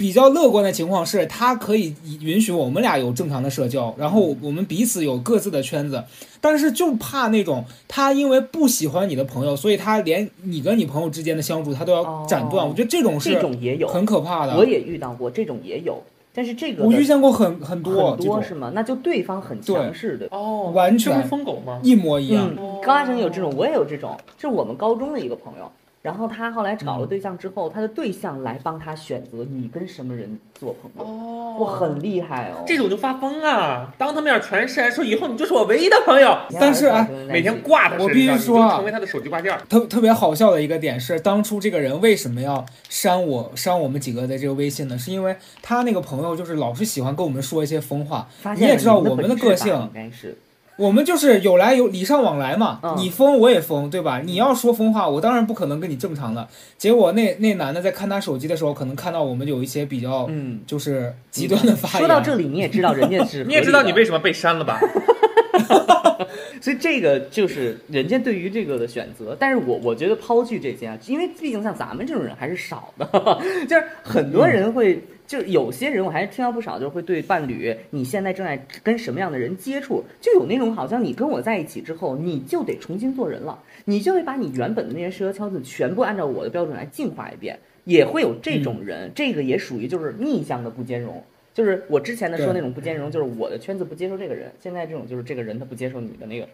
[0.00, 6.02] 比较乐观的情况是，他可以允许我们俩有正常的社交，然后我们彼此有各自的圈子，
[6.40, 12.64] 但是就怕那种他因为不喜欢你的朋友，所以他连你跟你朋友之间的相处他都要斩断。
[12.64, 14.56] 哦我觉得这种这是种也有，很可怕的。
[14.56, 18.72] 我也遇到过，这种也有，但是这个我遇见过很很多很多是吗？
[18.74, 20.28] 那就对方很强势的。
[20.30, 21.78] 哦，完全疯狗吗？
[21.82, 22.50] 一模一样。
[22.58, 25.70] 嗯，高大成有这种，我也有这种，是我们高中的一个朋友。
[26.02, 32.64] 然后他后来找了对象之后，他的对象来帮他选择你跟什么人做朋友，哦哇，很厉害哦。
[32.66, 33.92] 这种就发疯啊！
[33.98, 39.60] 当他面全是说以后你就是我唯一的朋友，但是哎每天挂他我必须说啊成为他的手机挂件儿。
[39.68, 44.98] 特特别好笑的一个点是，当初这个人为什么要删我删我们几个的这个微信呢？
[44.98, 48.26] 是因为他那个朋友就是老是喜欢跟我们说一些疯话。
[48.38, 50.38] 发现了你也知道我们的个性应该是
[50.80, 54.20] 我们就是有来有礼尚往来嘛，嗯你疯我也疯，对吧？
[54.24, 56.48] 你要说疯话，我当然不可能跟你正常的。
[56.78, 60.60] 结果那那男的在看他手机的时候，可能看到我们有一些比较嗯。
[60.66, 61.98] 就是极端的发言。
[61.98, 64.80] 说到这里，你也知道人家是， 你也知道你为什么被删了吧？
[66.60, 73.06] 所以这个就是人家对于这个的选择，但是我我觉得抛去这些啊，因为毕竟像咱们这种人还是少的，
[73.68, 91.22] 就是很多人会，就是有些人我还是听到不少，就是会对伴侣，你现在正在跟什么样的人接触，就有那种好像你跟我在一起之后，你就得重新做人了，你就得把你原本的那些社交圈子全部按照我的标准来进化一遍，也会有这种人，这个也属于就是逆向的不兼容。
[91.52, 96.48] 就是我之前的说那种不兼容，就是我的圈子不接受这个人，现在这种就是这个人他不接受你的那个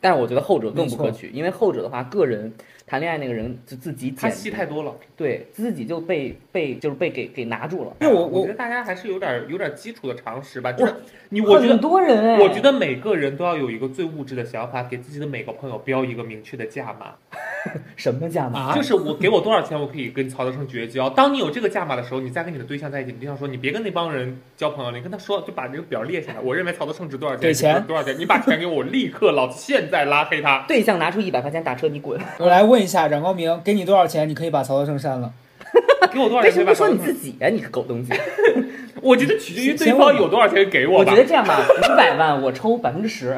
[0.00, 2.52] 但是我觉得后者更不可取，因为后者的话，个人
[2.90, 4.92] 谈恋爱那个人就自己他剪，戏太多了。
[5.16, 7.92] 对自己就被被就是被给给拿住了。
[8.00, 10.92] 因为我我我觉得大家还是有点有点基础的常识吧，就是
[11.28, 11.80] 你，我觉得很。
[11.80, 17.14] 多人哎，我觉得每个人都要有一个最物质的想法，给自己的每个朋友标一个明确的价码，
[17.94, 18.72] 什么价码？
[18.72, 21.08] 啊就是我给我多少钱，我可以跟曹德胜绝交。
[21.08, 26.40] 当你有这个价码的时候，你再跟你的对象在一起，你对象说你别跟那帮人交朋友了，你跟他说就把这个表列下来。
[26.40, 27.42] 我认为曹德胜值多少钱？
[27.42, 28.18] 给钱多少钱？
[28.18, 30.64] 你把钱给我，我立刻老子现在拉黑他。
[30.66, 32.20] 对象拿出一百块钱打车，你滚！
[32.38, 35.32] 我来问一下冉高明，给你多少钱，你可以把曹德胜删了？
[36.12, 37.24] 给我多少钱可以把曹德什么不说你自？
[37.24, 38.12] 己呀、你个狗东西！
[39.00, 41.14] 我觉得取决于对方有多少钱给吧我觉。
[41.14, 43.34] 得这样吧，五百万我抽百分之十。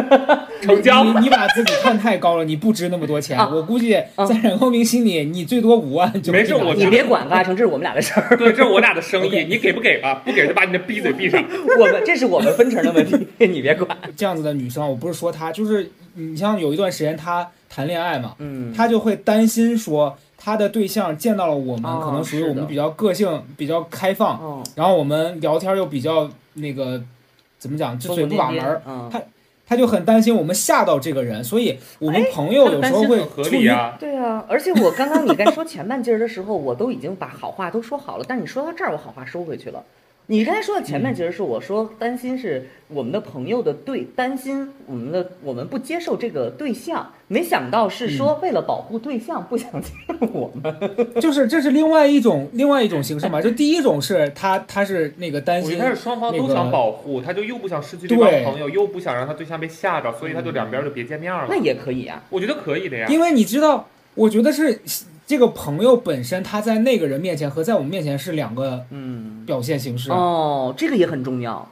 [0.60, 1.04] 成交。
[1.04, 3.38] 你你把自己看太高了，你不值那么多钱。
[3.38, 8.36] 啊我估计在冉高明心里，你最多五万就没事我你别管发成，这是我们俩的事儿。
[8.36, 10.20] 对，这是我俩的生意，你给不给吧？
[10.24, 11.42] 不给就把你的逼嘴闭上。
[11.78, 13.96] 我们这是我们分成的问题，你别管。
[14.16, 27.02] 这样子的女生，我不是说她，就是你像有一段时间她谈恋爱嘛，嗯，他就会担心说他的对象见到了我们，哦可能属于我们比较个性、比较开放，哦，然后我们聊天又比较那个
[27.58, 29.10] 怎么讲，就嘴不把门儿，嗯，
[29.66, 33.96] 她就很担心我们吓到这个人，所以我们朋友有时候会很合出于理啊。
[34.00, 39.84] 对啊，而且我刚刚你在说前半截儿的时候，我都已经把好话都说好了，但你说到这儿，我好话收回去了。
[40.30, 50.78] 你刚才说的前面其实是我说担心是我们的朋友的对担心我们的我们不接受这个对象，没想到是说为了保护对象不想接受我们。
[51.18, 61.56] 就是这是另外一种另外一种形式嘛，就第一种是他他是那个担心我觉得是双方都想保护，他就又不想失去这帮对朋友，又不想让他对象被吓着，所以他就两边就别见面了那。
[61.56, 63.06] 也可以啊，我觉得可以的呀。
[63.08, 64.78] 因为你知道，我觉得是
[65.28, 70.10] 这个朋友本身，他在那个人面前和在我们面前是两个嗯，表现形式。
[70.10, 71.70] 哦，这个也很重要，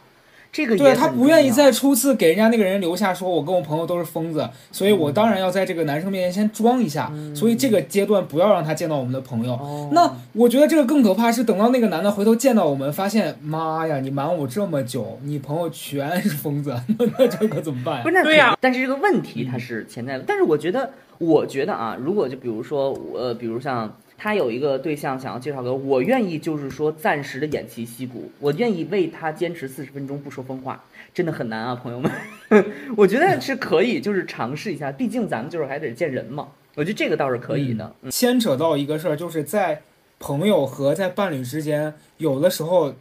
[0.53, 9.55] 这个对他不愿意再初次给人家那个人留下说，我跟我朋友都是疯子，所以我当然要在这个男生面前先装一下，所以这个阶段不要让他见到我们的朋友。
[9.55, 18.11] 哦那我觉得这个更可怕是等到那个男的回头见到我们，发现妈呀，你瞒我这么久，你朋友全是疯子，那 那这可怎么办呀不？
[18.11, 20.25] 是那对呀但是这个问题它是潜在的。
[20.27, 32.11] 但是我觉得，我觉得啊，如果就比如说我，呃，比如像他有一个对象想要介绍给我，我愿意就是说暂时的偃旗息鼓，我愿意为他坚持四十分钟不说疯话，真的很难啊，朋友们。
[32.97, 36.49] 我觉得是可以，就是尝试一下，毕竟咱们就是还得见人嘛。
[36.75, 37.95] 我觉得这个倒是可以的。
[38.03, 39.83] 嗯牵扯到一个事儿，就是在
[40.19, 42.95] 朋友和在伴侣之间，有的时候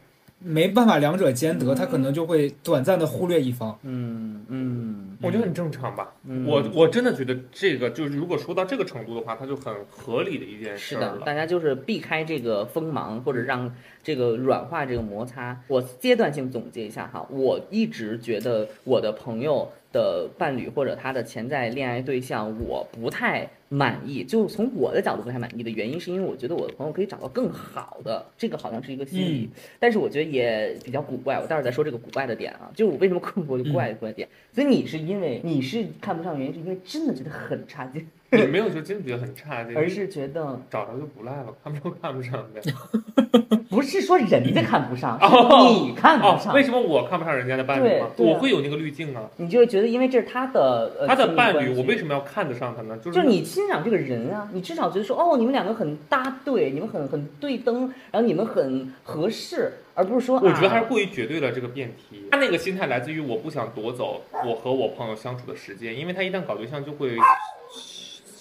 [0.47, 3.75] 没办法两者兼得，他可能就会短暂的忽略一方。
[3.81, 6.13] 嗯嗯，我觉得很正常吧。
[6.23, 11.17] 嗯我我真的觉得这个就是，如果说到这个程度的话，它就很合理的一件事是的。
[11.25, 15.59] 大家就是避开这个锋芒，或者让这个软化这个摩擦。
[15.67, 24.25] 我阶段性总结一下哈，我一直觉得我的朋友的伴侣或者他的潜在恋爱对象，我不太满意。
[24.25, 31.39] 就从我的角度不太满意的原因，是因为我觉得我的朋友可以找到更好的，这个好像是一个心理，但是我觉得也比较古怪。
[31.39, 34.27] 我待会儿再说这个古怪的点啊，就是我为什么困惑就怪的观点。
[34.51, 38.05] 所以你是因为你是看不上原因，是因为真的觉得很差劲，
[38.37, 42.61] 也没有说真的觉得很差，这而是觉得找着就不赖了，看不上看不上呗。
[43.69, 45.19] 不是说人家看不上，
[45.67, 46.53] 你看不哦，上。
[46.53, 48.07] 为什么我看不上人家的伴侣吗？
[48.15, 49.29] 对对啊我会有那个滤镜啊。
[49.37, 52.95] 你就会觉得，因为这是他的呃他的伴侣，我为什么要看得上他呢？
[52.97, 62.27] 就是就是你欣赏这个人啊，你至少觉得说，哦，你们两个很搭对，你们很很对灯，然后你们很合适，而不是说，我觉得还是啊过于绝对了这个辩题。
[62.31, 67.17] 他那个心态来自于我不想夺走我和我朋友相处的时间，因为他一旦搞对象就会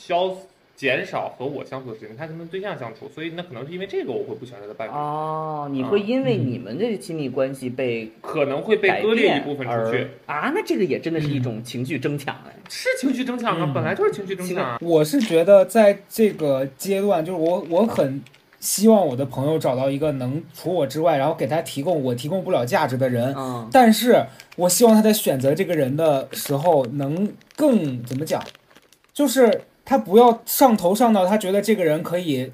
[0.06, 0.36] 消
[0.76, 12.52] 减少和我相处的时间，他跟对象相处，所以那可能是因为这个我会不喜欢他的伴侣，哦，你会因为你们这亲密关系被可能会被割裂一部分出去，啊，那这个也真的是一种情绪争抢哎。
[12.68, 14.78] 是情绪争抢啊，嗯本来就是情绪争抢啊。
[14.82, 18.20] 我是觉得在这个阶段，就是我我很
[18.58, 23.32] 希望我的朋友找到一个能除我之外，然后给他提供我提供不了价值的人。
[23.36, 28.42] 嗯，但是我希望他在选择这个人的时候，能更怎么讲，
[29.12, 32.50] 就是他不要上头上到他觉得这个人可以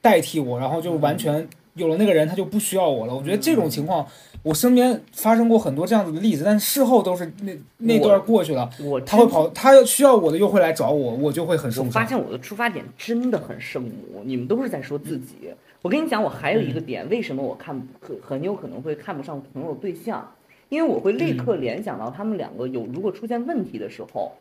[0.00, 3.14] 代替我，然后就完全有了那个人他就不需要我了。
[3.14, 4.06] 我觉得这种情况，
[4.42, 11.90] 我身边发生过很多这样子的例子，但事后都是那那段过去了，我他会跑，他要需要我的又会来找我，我就会很我受伤。
[11.90, 15.36] 发现我的出发点真的很圣母，你们都是在说自己。
[15.80, 20.32] 我跟你讲，我还有一个点，为什么我看很很有可能会看不上朋友对象，
[20.68, 24.32] 因为我会立刻联想到他们两个有如果出现问题的时候，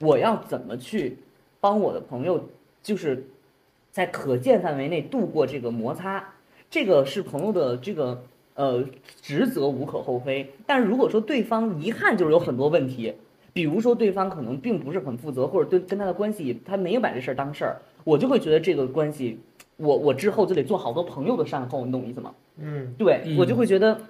[0.00, 1.16] 我要怎么去
[1.60, 2.48] 帮我的朋友，
[2.82, 3.26] 就是
[3.90, 6.34] 在可见范围内度过这个摩擦，
[6.70, 8.22] 这个是朋友的这个
[8.54, 8.84] 呃
[9.22, 10.52] 职责无可厚非。
[10.66, 13.14] 但是如果说对方一看就是有很多问题，
[13.52, 19.40] 比如说对方可能并不是很负责，或者对跟他的关系他没有把这事儿当事儿，我就会觉得这个关系，
[19.76, 22.34] 我我之后就得做好多朋友的善后，你懂我意思吗？
[22.58, 24.00] 嗯，对、嗯我就会觉得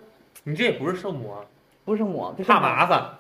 [0.45, 1.45] 你这也不是圣母啊，
[1.85, 3.19] 不是我，这是怕麻烦。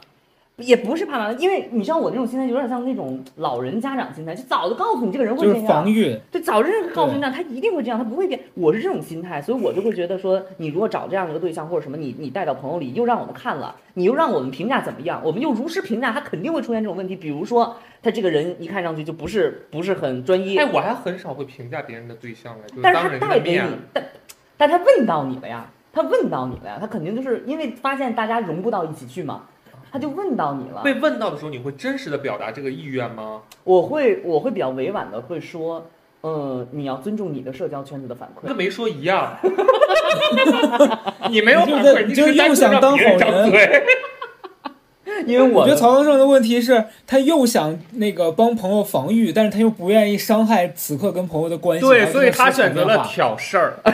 [0.59, 6.18] 也不是怕麻烦，因为你知道我那种心态有点像那种老人家长心态，就早就告诉你这个人会就是这样，防御。
[6.33, 8.40] 对，早就告诉你这样，他一定会这样，他不会变。
[8.55, 17.14] 我是这种心态，所以我就会觉得说，你如果找这样一个对象或者什么，你你带到朋友里，又让我们看了，你又让我们评价怎么样，我们又如实评价，他肯定会出现这种问题。
[17.14, 23.61] 比如说，他这个人一看上去就不是不是很专一，哎，我还很少会评价别人的对象嘞，就是但是他带给你
[23.92, 24.05] 但
[24.57, 29.44] 但他问到你了呀，他问到你了呀，他肯定就是因为发现大家融不到一起去嘛，
[29.90, 30.83] 他就问到你了。
[30.83, 33.42] 被问到的时候，你会真实的表达这个意愿吗？
[33.64, 35.87] 我会我会比较委婉的会说，
[36.20, 38.57] 呃，你要尊重你的社交圈子的反馈跟。
[38.57, 39.37] 没说一样。
[41.31, 43.83] 你没有反馈，你就又想当好人。
[45.27, 51.85] 因为我我觉得曹德胜的问题是，他又想那个帮朋友防御，但是他又不愿意伤害此刻跟朋友的关系。
[51.85, 53.74] 对，所以他选择了挑事儿。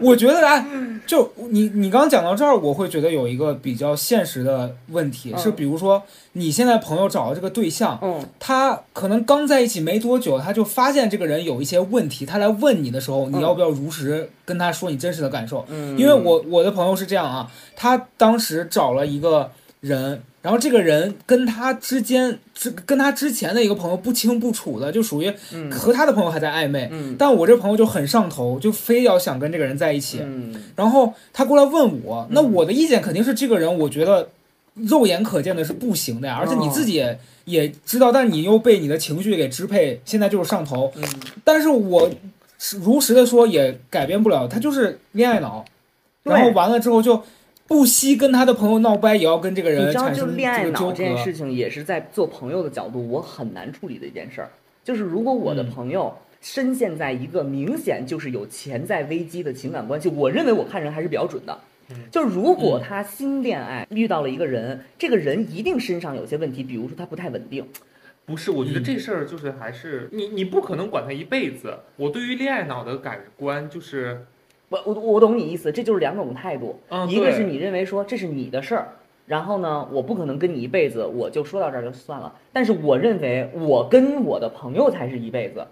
[0.00, 0.66] 我觉得啊，
[1.06, 5.38] 就你你刚刚讲到这儿，我会觉得有一个比较现实的问题、嗯。
[5.38, 8.24] 是，比如说你现在朋友找的这个对象，嗯。
[8.38, 13.40] 他可能刚在一起没多久，他就发现这个人有一些问题，他来问你的时候，你嗯。
[13.40, 15.64] 要不要如实跟他说你真实的感受？
[15.68, 25.70] 嗯，因为我我的朋友是这样啊，他当时找了一个人，然后这个人跟他之间之跟他之前的一个朋友不清不楚的，就属于嗯。
[25.70, 27.14] 和他的朋友还在暧昧，嗯。
[27.18, 30.20] 但我这朋友就很上头，就非要想跟这个人在一起。
[30.22, 30.54] 嗯。
[30.74, 34.28] 然后他过来问我，那我的意见肯定是这个人，我觉得
[34.74, 40.90] 肉眼可见的是不行的呀，而且你自己也也知道，但你又被你的情绪给支配，现在就是上头。
[40.96, 41.04] 嗯。
[41.44, 42.10] 但是我
[42.80, 45.64] 如实的说，也改变不了，他就是恋爱脑，
[46.22, 47.22] 然后完了之后就
[47.66, 51.32] 不惜跟他的朋友闹掰，也要跟这个你知道，人产就恋爱生这个纠脑这件事。
[51.32, 54.50] 情，也是在做朋友的角度，我很难处理的一件事儿。
[54.84, 61.58] 就是如果我的嗯朋友深陷在一个明显就是有潜在危机的情感关系，我认为我看人还是比较准的。
[62.10, 67.64] 就是如果他新恋爱遇到了一个人，这个人一定身上有些问题，比如说他不太稳定，
[68.24, 71.78] 不是，我觉得嗯这事儿就是还是你，你不可能管他一辈子。
[71.96, 74.26] 我对于恋爱脑的感官就是，
[74.68, 76.78] 我我我懂你意思，这就是两种态度。
[76.88, 78.88] 嗯，一个是你认为说这是你的事儿，
[79.26, 82.32] 然后呢，我不可能跟你一辈子，我就说到这儿就算了。
[82.52, 85.66] 但是我认为我跟我的朋友才是一辈子，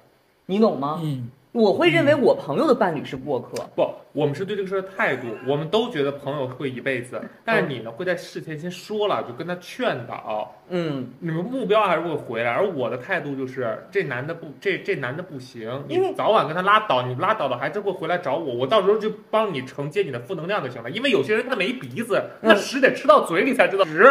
[0.46, 1.00] 你懂吗？
[1.02, 3.64] 嗯，我会认为我朋友的伴侣是过客。
[3.76, 12.50] 不，我们是对这个事儿的态度，我们都觉得朋友会一辈子，但嗯是你呢会在事前先说了，就跟他劝导，嗯，你们目标还是会回来。
[12.50, 20.90] 而我的态度就是，这男的不，这这男的不行，你早晚跟他拉倒，你拉倒了还是会回来找我，我到时候就帮你承接你的负能量就行了。
[20.90, 24.04] 因为有些人他没鼻子，那嗯屎得吃到嘴里才知道 屎。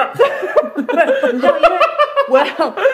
[0.77, 1.77] 你知道，因为
[2.29, 2.45] 我要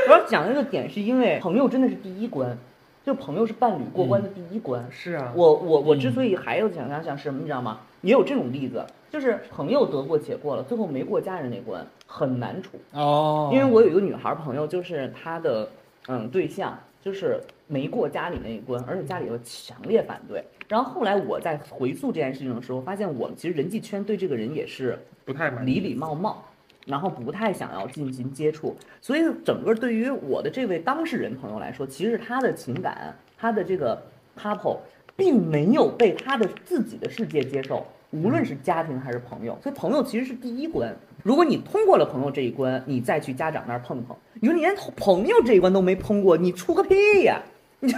[0.07, 2.57] 我要讲这个点，是因为朋友真的是第一关，
[3.05, 4.85] 就朋友是伴侣过关的第一关。
[4.91, 7.79] 是啊，我我我嗯之所以还有想想想什么，你知道吗？
[8.01, 12.77] 也有这种例子，就是朋友得过且过了，最后没过家人那关，很难处。
[12.93, 15.67] 哦，因为我有一个女孩朋友，就是她的
[16.07, 20.43] 嗯对象，就是没过家里那一关，而且家里有强烈反对。
[20.67, 25.73] 然后后来我在回溯这件事情的时候，发现我们其实人际圈对这个人也是不太满意。
[25.73, 26.45] 礼礼貌貌，
[26.89, 28.75] 然后不太想要进行接触。
[28.99, 34.02] 所以整个对于我的这位当事人朋友来说，其实他的情感，他的这个
[34.38, 34.80] couple
[35.15, 39.58] 并没有被他的自己的世界接受，无论是家庭还是朋友。
[39.62, 40.93] 所以朋友其实是第一关。
[41.21, 47.41] 如果你通过了朋友这一关，你再去家长那儿碰碰，你说你连朋友这一关都没通过，你出个屁呀！
[47.80, 47.94] 你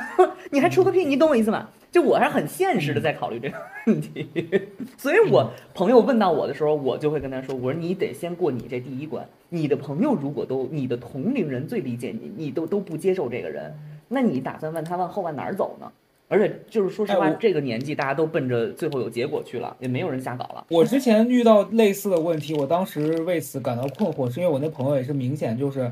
[0.52, 1.04] 你还出个屁？
[1.06, 1.70] 你懂我意思吗？
[1.92, 4.26] 就我还是很现实的在考虑这个问题，
[4.98, 9.28] 所以我朋友问到我的时候，我就会跟他说：“我说你得先过你这第一关。
[9.50, 13.74] 你的朋友如果都你的同龄人最理解你，你都都不接受这个人，
[14.08, 15.92] 那你打算问他往后往哪儿走呢？
[16.30, 20.66] 而且就是说实话，哎这个年纪大家都奔着最后有结果去了，也没有人瞎搞了。
[20.70, 25.92] 我之 前遇到类似的问题，我当时为此感到困惑，是因为我那朋友也是明显就是，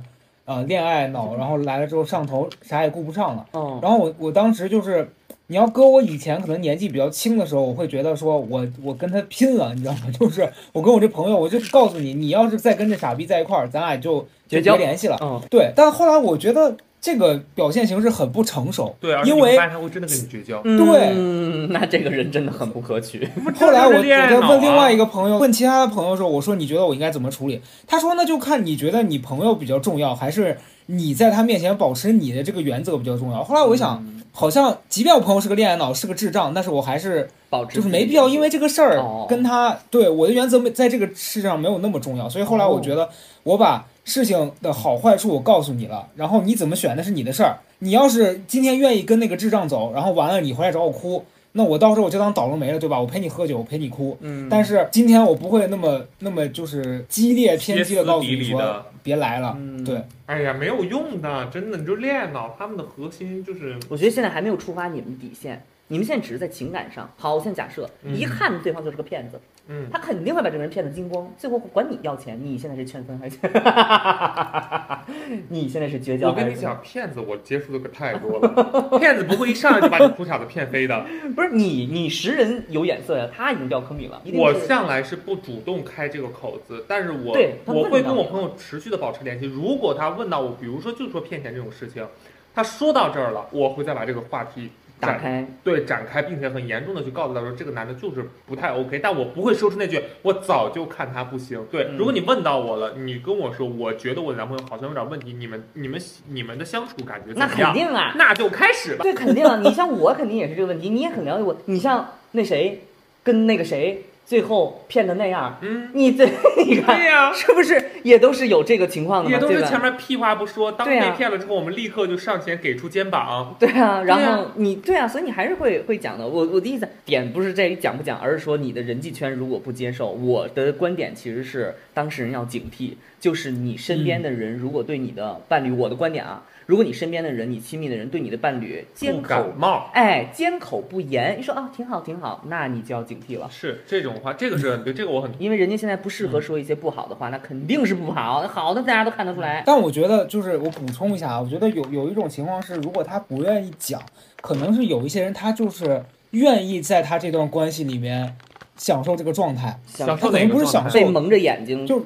[0.49, 3.45] 呃，恋爱脑，然后来了之后上头，啥也顾不上了。
[3.53, 5.07] 嗯然后我我当时就是，
[5.45, 10.09] 你要搁我以前可能年纪比较轻的时候，我会觉得说我我跟他拼了，你知道吗？
[10.19, 15.19] 就是我跟我这朋友，我就告诉你，你要是再跟这傻逼在一块儿，咱俩就就别联系了。
[15.21, 18.95] 嗯，对，但后来我觉得这个表现形式很不成熟。
[19.00, 20.62] 对，因为他会真的跟你绝交。
[20.62, 23.27] 对嗯，那这个人真的很不可取。
[23.56, 27.62] 后来我我在问另外一个朋友，问其他的朋友的时候，我说你觉得我应该怎么处理？
[27.87, 33.43] 他说那就看你觉得你朋友比较重要，还是你在他面前保持你的这个原则比较重要。
[33.43, 42.29] 后来我一想，嗯好像即便我朋友是个恋爱脑，是个智障，但是我还是保持就是没必要因为这个事儿哦跟他对我的原则没在这个事上没有那么重要。
[42.29, 43.10] 所以后来我觉得
[43.43, 47.57] 我把事情的好坏处我告诉你了，然后你怎么选那是你的事儿。
[47.81, 52.99] 你要是今天愿意跟那个智障走，然后完了你回来找我哭，那我到时候我就当倒了霉了，对吧？
[52.99, 54.17] 我陪你喝酒，我陪你哭。
[54.21, 67.10] 嗯，但是今天我不会那么那么就是激烈偏激的告诉你说别来了，嗯对，哎呀，没有用的，真的，你就练脑，他们的核心就是我觉得现在还没有触发你们底线，你们现在只是在情感上。
[67.17, 72.40] 好，我现在假设嗯一看对方就是个骗子，嗯，他肯定会把这个人骗得精光，最后管你要钱。
[72.40, 73.37] 你现在是劝分还是？
[75.50, 76.29] 你现在是绝交？
[76.29, 81.04] 我跟你讲，骗子我接触的可太多了，骗子不会一上来就把你裤衩子骗飞的。
[81.35, 84.21] 不是你，你识人有眼色呀，他已经掉坑里了。
[84.33, 89.48] 我向来是不主动开这个口子，但是我对我会跟我朋友持续的保持联系。
[89.48, 92.06] 如果他问到我，比如说就说骗钱这种事情，
[92.54, 94.69] 他说到这儿了，我会再把这个话题展
[95.00, 101.65] 打开，对展开，并且很严重的去告诉他说，这个男的就是不太 OK，但我不会说出那句我早就看他不行。
[101.71, 107.73] 对，嗯如果你问到我了，你跟我说，我觉得我男朋友好像有点问题，你们你们你们的相处感觉怎那么样？
[107.73, 109.04] 肯定啊，那就开始吧。
[109.04, 109.60] 对，肯定啊。
[109.63, 111.56] 你像我肯定也是这个问题，你也很了解我。
[111.65, 112.81] 你像那谁，
[113.23, 116.25] 跟那个谁，最后骗的那样，嗯，你这
[116.65, 119.29] 你看对呀、是不是也都是有这个情况的？
[119.29, 123.56] 也都是前面屁话不说，当被骗了之后，我们立刻就上前给出肩膀。
[123.60, 126.27] 对啊，然后你对啊，所以你还是会会讲的。
[126.27, 143.49] 我我的意思点不是这里讲不讲，而是说你的人际圈如果不接受，我的观点其实是当事人要警惕，就是你身边的人如果对你的伴侣，我的观点啊，如果你身边的人，你亲密的人对你的伴侣不缄感口冒哎缄口不言，你说啊挺好挺好，那你就要警惕了。
[143.49, 148.47] 是这种话，这个是对 这个我很因为人家现在不适合说一些不好的话，那肯定是不好。
[148.47, 149.63] 好的大家都看得出来。
[149.65, 153.99] 但我觉得就是我补充一下啊，我觉得有有一种情况是，如果他不愿意讲，
[154.39, 158.37] 可能是有一些人他就是愿意在他这段关系里面
[158.77, 159.79] 享受这个状态。
[159.87, 162.05] 享受哪个他可能不是状态享受被蒙着眼睛就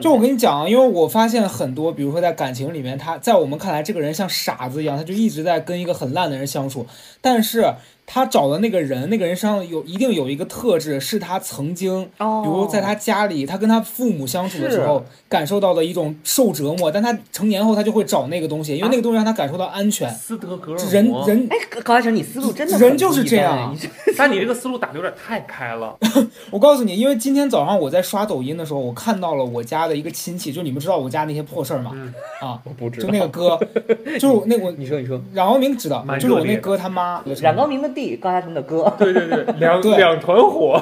[0.00, 6.86] 就我跟你讲啊，因为我发现很多，比如说在感情里面，他在我们看来这个人像傻子一样，他就一直在跟一个很烂的人相处，
[7.20, 7.74] 但是
[8.06, 20.08] 他找的那个人，那个人身上有一定有一个特质，是他曾经哦，比如在他家里，他跟他父母相处的时候感受到的一种受折磨，但他成年后他就会找那个东西，因为那个东西让他感受到安全。
[20.10, 20.86] 斯德哥尔摩。
[20.90, 23.76] 人人，哎，高大成，你思路真的人就是这样
[24.16, 25.96] 但你这个思路打的有点太开了。
[26.50, 31.90] 我告诉你，因为今天早上我在刷抖音的时候，我看到了我家的一个亲戚，就你们知道我家那些破事儿吗？
[31.94, 33.58] 嗯啊，我不知就那个哥，
[34.18, 38.94] 就是那我你说你说，冉高明知道，就是我那哥他妈，冉高明的弟，高大成的歌。
[38.96, 40.80] 对对对， 两对两团火。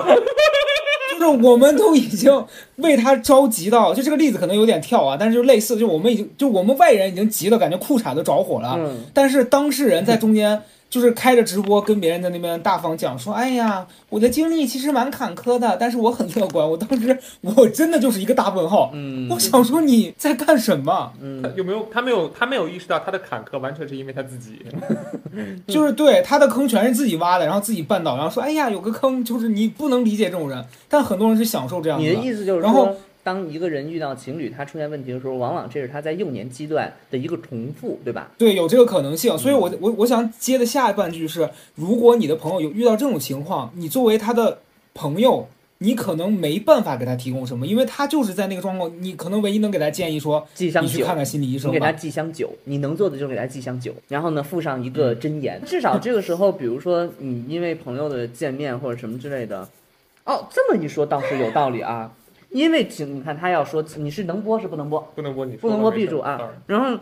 [1.12, 2.44] 就是我们都已经
[2.76, 10.60] 为他着急到，就这个例子可能有点跳啊，但是就类似，就我们已经就我们外人已经急了，感觉裤衩都着火了，嗯，但是当事人在中间
[10.94, 16.70] 就是开着直播跟别人在那边大方讲说，哎呀，我的经历其实蛮坎坷的，但是我很乐观。
[16.70, 21.12] 我当时我真的就是一个大问号，嗯我想说你在干什么？
[21.20, 21.88] 嗯，有没有？
[21.92, 24.60] 他没有，他没有意识到他的坎坷完全是因为他自己。
[25.66, 38.30] 就是对他的坑全是自己挖的，然后自己绊倒，然后说，哎呀，有个坑，就是你不能理解这种人，但很多人是享受这样的你的意思就是然后说，当一个人遇到情侣他出现问题的时候，往往这是他在幼年阶段的一个重复，对吧？
[38.38, 44.58] 对，有这个可能性，所以我我我想接的下半句是，如果你的朋友有遇到这种情况，你作为他的
[44.92, 45.48] 朋友，
[45.78, 51.90] 你可能没办法给他提供什么，因为他就是在那个状况，你可能唯一能给他建议说，寄箱酒你去看看心理医生你给他。
[51.90, 59.66] 寄箱酒，你能做的就是给他寄箱酒，然后呢附上一个真言，至少这个时候，比如说你因为朋友的见面或者什么之类的，
[60.24, 62.12] 哦，这么一说倒是有道理啊。
[62.54, 66.40] 因为请你看他要说你是能播是不能播，不能播你不能播闭住啊。
[66.68, 66.96] 然后，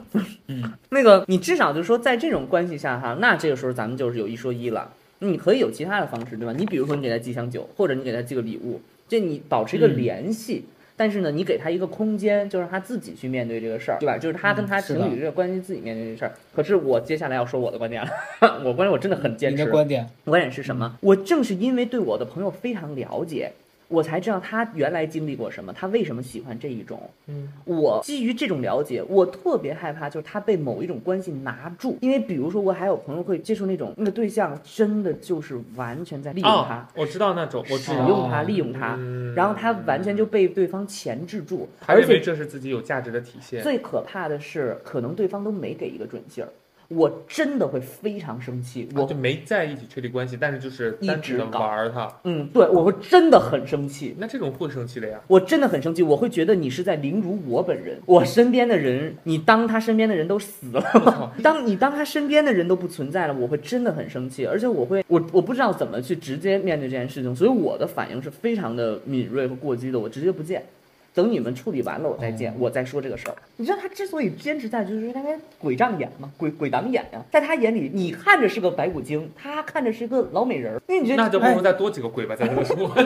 [0.47, 4.91] 嗯， 那个你至少就是说在这种关系下哈，那这个时候咱们就是有一说一了。
[5.19, 6.55] 你可以有其他的方式，对吧？
[6.57, 10.65] 你比如说你给他寄箱酒，或者你给他寄个礼物，这你保持一个嗯联系。
[10.97, 14.17] 但是呢，你给他一个空间，就让他自己去面对这个事儿，对吧？
[14.17, 16.33] 就是他跟他情侣这个关系自己面对这事儿。
[16.55, 18.11] 可是我接下来要说我的观点了，
[18.65, 19.71] 我观点我真的很坚持你的。
[19.71, 20.97] 观点，观点是什么？
[21.03, 23.53] 我正是因为对我的朋友非常了解，
[23.93, 27.09] 我才知道他原来经历过什么，他为什么喜欢这一种。
[27.29, 31.97] 嗯，我基于这种了解，我特别害怕，就是他被某一种关系拿住。
[32.01, 37.79] 因为比如说，我还有朋友会接触那种那个对象，真的就是完全在利用他啊，，我知道那种，我。
[37.93, 43.63] 用他，利用他，嗯然后他完全就被对方钳制住，而且这是自己有价值的体现。
[43.63, 46.49] 最可怕的是，可能对方都没给一个准信儿，
[46.95, 54.15] 我真的会非常生气，我我就没在一起确立关系，但是就是一直搞玩儿他，嗯，对我会真的很生气。
[54.19, 55.21] 那这种会生气的呀。
[55.27, 61.33] 我真的很生气，我会觉得你是在凌辱我本人，我身边的人，你当他身边的人都死了吗？
[61.43, 70.63] 当你当他身边的人都不存在了，我会真的很生气，而且我会，我我不知道怎么去直接面对这件事情，所以我的反应是非常的敏锐和过激的，我直接不见。
[71.15, 73.35] 等你们处理完了我再见，我再说这个事儿。
[73.57, 75.23] 你知道他之所以坚持在，就是因为他
[75.59, 82.89] 鬼障眼嘛，鬼鬼挡眼呀、在他眼里，你看着是个白骨精，他看着是个老美人儿，那你觉得那就不如再多几个鬼吧，在这个时候。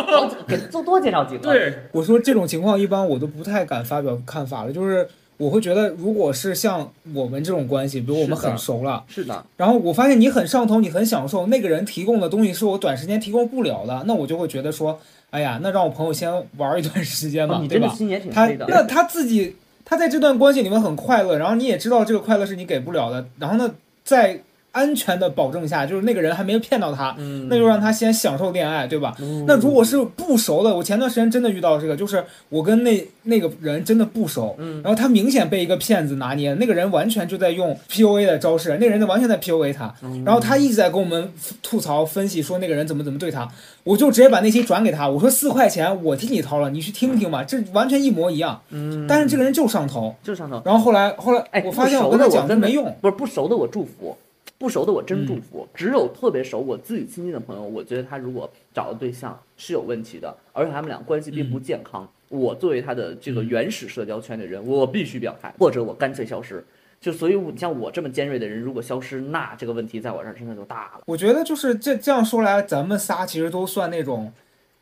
[0.00, 5.06] 好给多多介绍几个。，对，我说这种情况一般我都不太敢发表看法了，就是
[5.40, 17.94] 我会觉得，如果是像我们这种关系，比如我们很熟了，是的，然后我发现你很上头，你很享受，那个人提供的东西是我短时间提供不了的，那我就会觉得说，哎呀，那让我朋友先玩一段时间吧，哦对吧？
[18.30, 18.46] 他。
[18.68, 23.74] 那他自己他在这段关系里面很快乐，然后你也知道这个快乐是你给不了的，然后呢，
[24.04, 24.42] 在
[24.72, 27.48] 安全的保证下，就是那个人还没骗到他，嗯。
[27.48, 29.14] 那就让他先享受恋爱，对吧？
[29.46, 34.80] 那如果是不熟的，我前段时间真的遇到这个，就是我跟那那个人真的不熟，嗯。
[34.82, 40.22] 然后他明显被一个骗子拿捏，那个人完全就在用 PUA 的招式，那个人就完全在 PUA 他，嗯。
[40.24, 43.48] 然后他一直在跟我们吐槽分析说那个人怎么怎么对他，
[43.82, 50.62] 我就直接把那些转给他，我说四块钱我替你掏了，你去听听吧，这完全一模一样，嗯，但是这个人就上头，就上头。
[50.64, 54.16] 然后后来后来哎，我发现我跟他讲就没用，不是不熟的我祝福，
[54.60, 55.68] 不熟的我真祝嗯福。
[55.74, 66.62] 只有特别熟我自己亲近的朋友，我觉得他如果找的对象是有问题的，而且他们俩关系并不健康，我作为他的这个原始社交圈的人，我必须表态，或者我干脆消失。
[67.00, 71.00] 就所以，你像我这么尖锐的人，如果消失，那这个问题在我这儿真的就大了。
[71.06, 74.32] 我觉得就是这这样说来，咱们仨其实都算那种。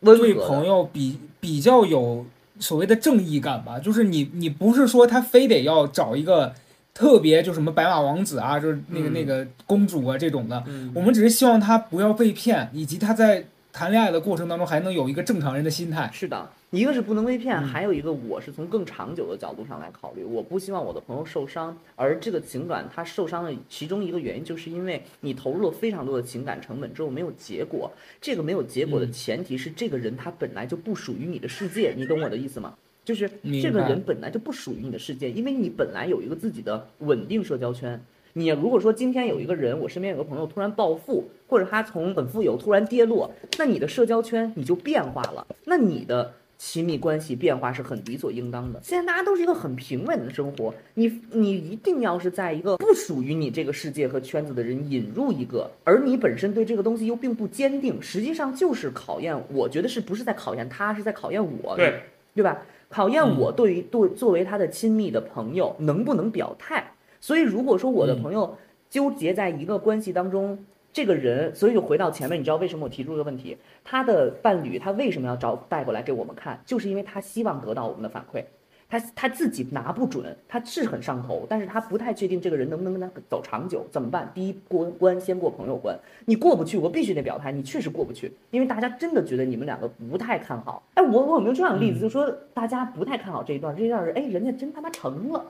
[0.00, 2.24] 对朋友比比较有
[2.60, 6.54] 所谓的正义感吧，就是你你不是说他非得要找一个
[6.98, 9.12] 特别就什么白马王子啊，就是那个、嗯。
[9.12, 10.90] 那个公主啊这种的，嗯。
[10.92, 16.10] 我们只是希望他不要被骗，以及他在谈恋爱的过程当中还能有一个正常人的心态。
[16.12, 17.68] 是的，一个是不能被骗，嗯。
[17.68, 27.88] 还有一个我是从更长久的角度上来考虑，我不希望我的朋友受伤，而这个情感他受伤的其中一个原因，就是因为你投入了非常多的情感成本之后没有结果，
[28.20, 32.74] 这个没有结果的嗯前提是这个人他本来就不属于你的世界，你懂我的意思吗？
[33.08, 33.26] 就是
[33.62, 37.98] 这个人本来就不属于你的世界，因为你本来有一个自己的稳定社交圈。
[38.34, 48.78] 你如果说今天有一个人，我身边有个朋友突然暴富，或者他从很富有突然跌落，那你的社交圈你就变化了，那你的亲密关系变化是很理所应当的。
[48.82, 59.34] 现在大家都是一个很平稳的生活，你你一定要是在一个不属于你这个世界和圈子的人引入一个，而你本身对这个东西又并不坚定，实际上就是考验。
[59.50, 61.74] 我觉得是不是在考验他，是在考验我。
[61.74, 62.02] 对，
[62.34, 62.62] 对吧？
[62.88, 66.92] 考验我对于对作为他的亲密的朋友能不能表态。
[67.20, 68.56] 所以如果说我的朋友
[68.88, 73.56] 纠结在一个关系当中，这个人，所以就回到前面，你知道为什么我提出这个问题？
[73.84, 76.60] 他的伴侣他为什么要找带过来给我们看？
[76.64, 78.44] 就是因为他希望得到我们的反馈。
[78.90, 84.30] 他他自己拿不准，他是很上头，但是他不太确定这个人能不能跟他走长久，怎么办？
[84.34, 90.82] 第一过关先过朋友关，你过不去，我必须得表态，你确实过不去，因为大家真的觉得你们两个不太看好。
[90.94, 95.44] 哎，我我有没有这样的例子，就说大家不太看好这一段，这一段是哎，人家真他妈成了，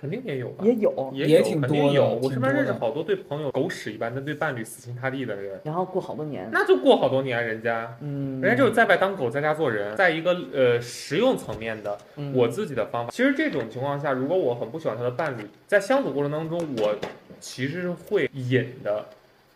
[0.00, 2.14] 肯定也有吧，也有，也有也挺多的肯定有。
[2.14, 7.96] 我挺身边认识好多对朋友狗屎一般，但对伴侣死心塌地的人，然后过好多年，那就过好多年，人家。
[8.00, 13.10] 嗯，人家就是在外当狗，在家做人，在一个呃实用层面的嗯我自己的方法。
[13.10, 16.94] 其实这种情况下，如果我很不喜欢他的伴侣，在相处过程当中，我
[17.40, 19.04] 其实是会引的。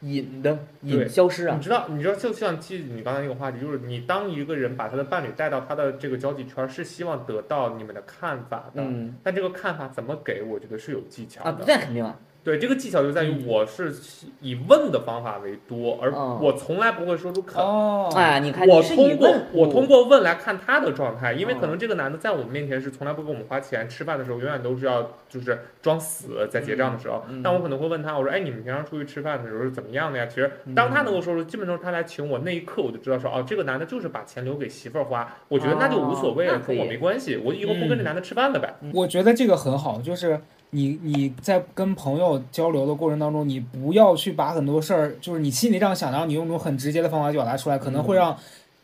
[0.02, 8.82] 引的隐消失啊你，知道，你知道，就像记你刚才那个话题，就是你当一个人把他的伴侣带到他的这个交际圈，是希望得到你们的看法的。
[8.82, 11.64] 嗯但这个看法怎么给，我觉得是有技巧啊，的。
[11.64, 13.46] 这肯定啊，对，这个技巧就在于嗯。
[13.46, 13.92] 我是
[14.40, 16.38] 以问的方法为多，而哦。
[16.42, 17.62] 我从来不会说出肯。
[17.62, 21.56] 哦，哎，你看我通过，我通过问来看他的状态，因为哦。
[21.60, 30.26] 可能这个男的在我们面前是从来不给我们花钱，吃饭的时候永远都是要就是装死，在结账的时候，但我可能会问他，我说，哎，你们平常出去吃饭的时候是怎么样的呀？
[30.26, 30.74] 其实嗯。
[30.74, 38.74] 当他能够说出，基本上他来请我那一刻，我就知道说，哦，这个男的就是把钱留给媳妇儿花，我觉得那就无所谓了，跟我没关系，我以后不跟这男的吃饭了呗。
[38.92, 40.40] 我觉得这个很好，就是
[40.74, 48.34] 你你在跟朋友交流的过程当中，你不要去把很多事儿，就是你心里这样想，然后你用那种很直接的方法去表达出来，可能会让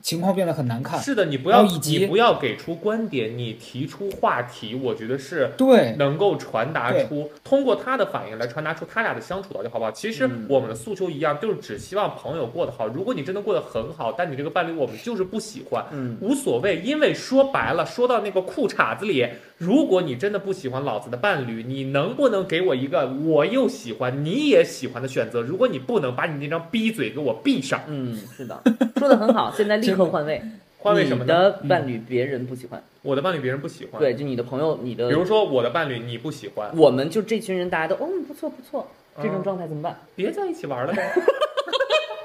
[0.03, 1.01] 情况变得很难看。
[1.01, 9.91] 是的，你不要以及你不要给出观点，你提出话题，我觉得是对，能够传达出，通过他的反应来传达出他俩的相处到底好不好。
[9.91, 12.87] 其实嗯我们的诉求一样，就是只希望朋友过得好。
[12.87, 19.27] 如果你真的过得很好，但你这个伴侣我们就是不喜欢，嗯，无所谓，因为说白了，说到那个裤衩子里，
[19.59, 25.43] 如果你真的不喜欢老子的伴侣，你能不能给我一个我又喜欢你也喜欢的选择？
[25.43, 27.81] 如果你不能，把你那张逼嘴给我闭上。
[27.89, 28.63] 嗯，是的，
[28.97, 30.41] 说的很好，现在立刻换位，
[30.79, 31.51] 换位什么你呢？
[31.51, 38.87] 的伴侣别人不喜欢，我的伴侣别人不喜欢，对，就你的朋友，你的比如说我的伴侣你不喜欢，我们就这群人，大家都嗯不错不错，
[39.17, 39.99] 这种嗯状态怎么办？
[40.15, 41.13] 别在一起玩了呗。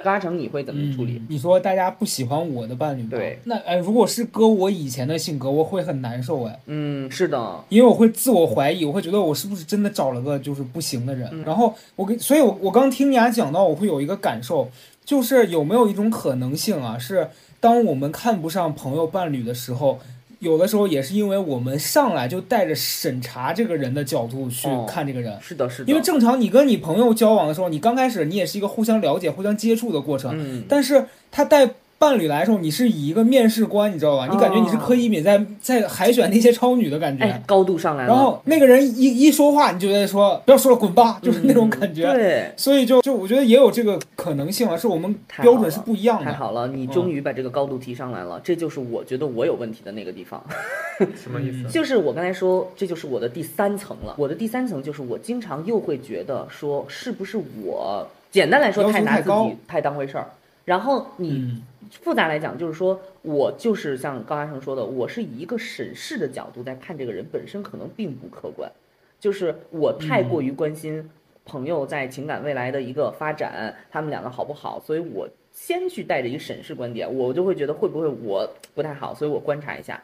[0.04, 1.14] 高嘉诚，你会怎么处理？
[1.14, 3.08] 嗯你说大家不喜欢我的伴侣吗？
[3.12, 11.30] 对，那哎，如果是搁我以前的性格，我会很难受哎，嗯，是的，因为我会自我怀疑，我会觉得我是不是真的找了个就是不行的人。
[11.32, 14.70] 嗯然后我跟，所以我我刚听你俩讲到，我会有一个感受，
[15.06, 17.30] 就是有没有一种可能性啊，是
[17.60, 20.00] 当我们看不上朋友伴侣的时候。
[20.44, 31.68] 有的时候也是因为我们上来就带着审查这个人的角度去哦看这个人，是的，是的，因为正常你跟你朋友交往的时候，你刚开始你也是一个互相了解、互相接触的过程，嗯，但是他带
[32.04, 34.28] 伴侣来的时候，你是以一个面试官，你知道吧？
[34.30, 37.24] 你感觉你是柯以敏在在海选那些超女的感觉。
[37.24, 42.06] 哎，高度上来了，然后那个人一一说话，你就觉得说不要说了，滚吧，就是那种感觉。
[42.08, 46.26] 嗯对，所以就就我觉得也有这个可能性啊，是我们标准是不一样的。
[46.26, 50.44] 太好了，你终于把这个高度提上来了，这就是我觉得我有问题的那个地方。
[51.16, 51.70] 什么意思？
[51.70, 54.14] 就是我刚才说，这就是我的第三层了。
[54.18, 60.28] 我的第三层就是我经常又会觉得说，是不是我简单来说太拿自太高己太当回事儿，
[60.66, 61.62] 然后你嗯，
[62.02, 68.72] 复杂来讲，就是说我就是像高嘉诚说的，我是以一个审视的角度在看这个人本身，可能并不客观，
[69.20, 71.10] 就是我太过于关心
[71.46, 80.02] 朋友在情感未来的一个发展，他们两个好不好，所以我先去带着一个审视观点，我就会觉得会不会我不太好，所以我观察一下，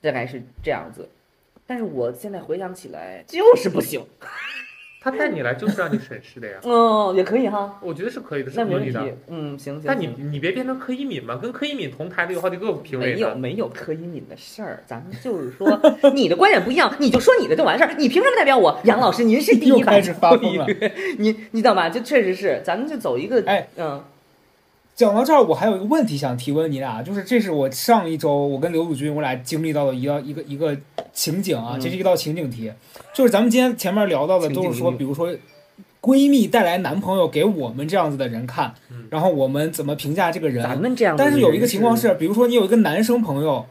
[0.00, 1.08] 大概是这样子。
[1.66, 4.04] 但是我现在回想起来，就是不行。
[5.02, 9.16] 他带你来就是让你审视的呀， 嗯，也可以哈，我觉得是可以的，是没问题合理的。。
[9.28, 9.82] 嗯，行行。
[9.84, 13.34] 但你你别变成柯以敏嘛，跟柯以敏同台的有好几个评委没有。
[13.34, 15.68] 没有柯以敏的事儿，咱们就是说
[16.14, 18.78] 你的观点不一样，你就说你的就完事儿，你凭什么代表我？
[18.84, 20.66] 杨老师，您是第一 又开始发疯了。
[21.18, 21.88] 你你知道吧？
[21.88, 24.02] 就确实是，咱们就走一个，哎，嗯
[24.94, 30.76] 讲到这儿，我还有一个问题想提问你俩，就是这是我上一周我跟刘祖军我俩经历到的一个一个一个
[31.12, 32.70] 情景啊，嗯这是一道情景题，
[33.14, 35.30] 就是咱们今天前面聊到的都是说，比如说
[36.00, 40.62] 闺蜜带来男朋友给我们这样子的人看嗯，然后我们怎么评价这个人？
[40.62, 43.64] 咱们这样但是有一个情况是，比如说你有一个男生朋友，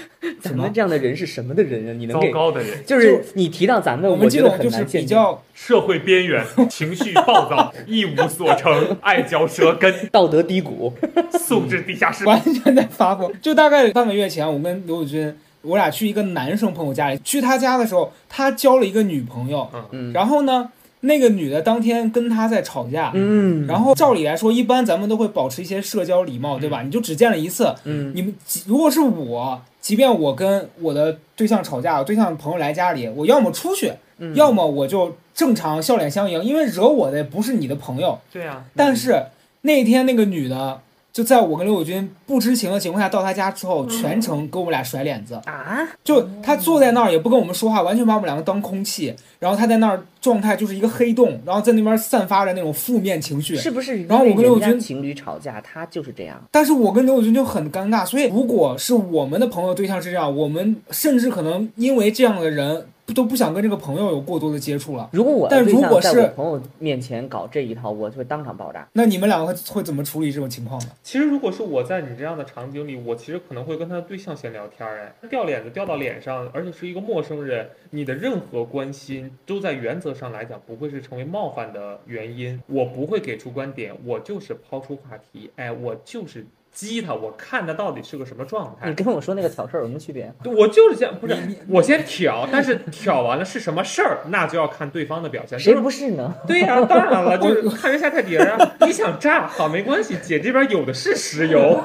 [0.40, 1.92] 咱们这样的人是什么的人啊？
[1.92, 2.30] 你能糟给？
[2.30, 10.92] 糕的人，就是你提到咱们，我们这觉得很种就是难限定比较社会边缘， 情绪暴躁，一无所成，爱嚼舌根， 道德低谷。
[11.32, 12.24] 素质地下室。
[12.24, 13.32] 完全在发疯。
[13.40, 20.70] 就大概半个月前，我跟刘宇军，我俩去一个男生朋友家里，去他家的时候，他交了一个女朋友，嗯然后呢，
[21.06, 26.82] 那个女的当天跟他在吵架，嗯，然后照理来说，一般咱们都会保持一些社交礼貌，对吧？
[26.82, 28.12] 你就只见了一次，嗯。
[28.14, 34.34] 你们即如果是我，即便我跟我的对象吵架，我对象朋友来家里，我要么出去，嗯。
[34.34, 38.18] 要么我就正常笑脸相迎，因为惹我的不是你的朋友。
[38.32, 39.26] 对啊，但是
[39.62, 40.80] 那天那个女的，
[41.16, 49.16] 就在我跟刘友军不知情的情况下到他家之后，全程给我们俩甩脸子，啊，就他坐在那儿也不跟我们说话，完全把我们两个当空气。
[49.38, 53.56] 然后他在那儿状态就是一个黑洞，然后在那边散发着那种负面情绪。
[53.56, 54.04] 是不是？
[54.04, 56.38] 然后我跟刘友军情侣吵架，他就是这样。
[56.50, 65.08] 但是我跟刘友军就很尴尬，所以如果是我们的朋友对象是这样，我们甚至可能因为这样的人都不想跟这个朋友有过多的接触了。
[65.12, 68.86] 如果我但如果是朋友面前搞这一套，我就会当场爆炸。
[68.92, 70.88] 那你们两个会会怎么处理这种情况呢？
[71.02, 86.44] 其实如果是我在你这样的场景里，我其实可能会跟他的对象先聊天儿，哎，掉脸子掉到脸上，而且是一个陌生人，你的任何关心都在原则上来讲不会是成为冒犯的原因，我不会给出观点，我就是抛出话题，哎，我就是
[86.76, 88.94] 激他，我看他到底是个什么状态你。
[88.94, 90.30] 跟我说那个挑事儿有什么区别？
[90.44, 91.34] 我就是这样，不是
[91.68, 95.58] 我先挑，但是挑完了是什么事儿，那就要看对方的表现。
[95.58, 96.34] 谁就是不是呢？
[96.46, 98.72] 对呀、当然了，就是 看人下菜碟儿啊。
[98.82, 101.80] 你想炸好没关系，姐这边有的是石油。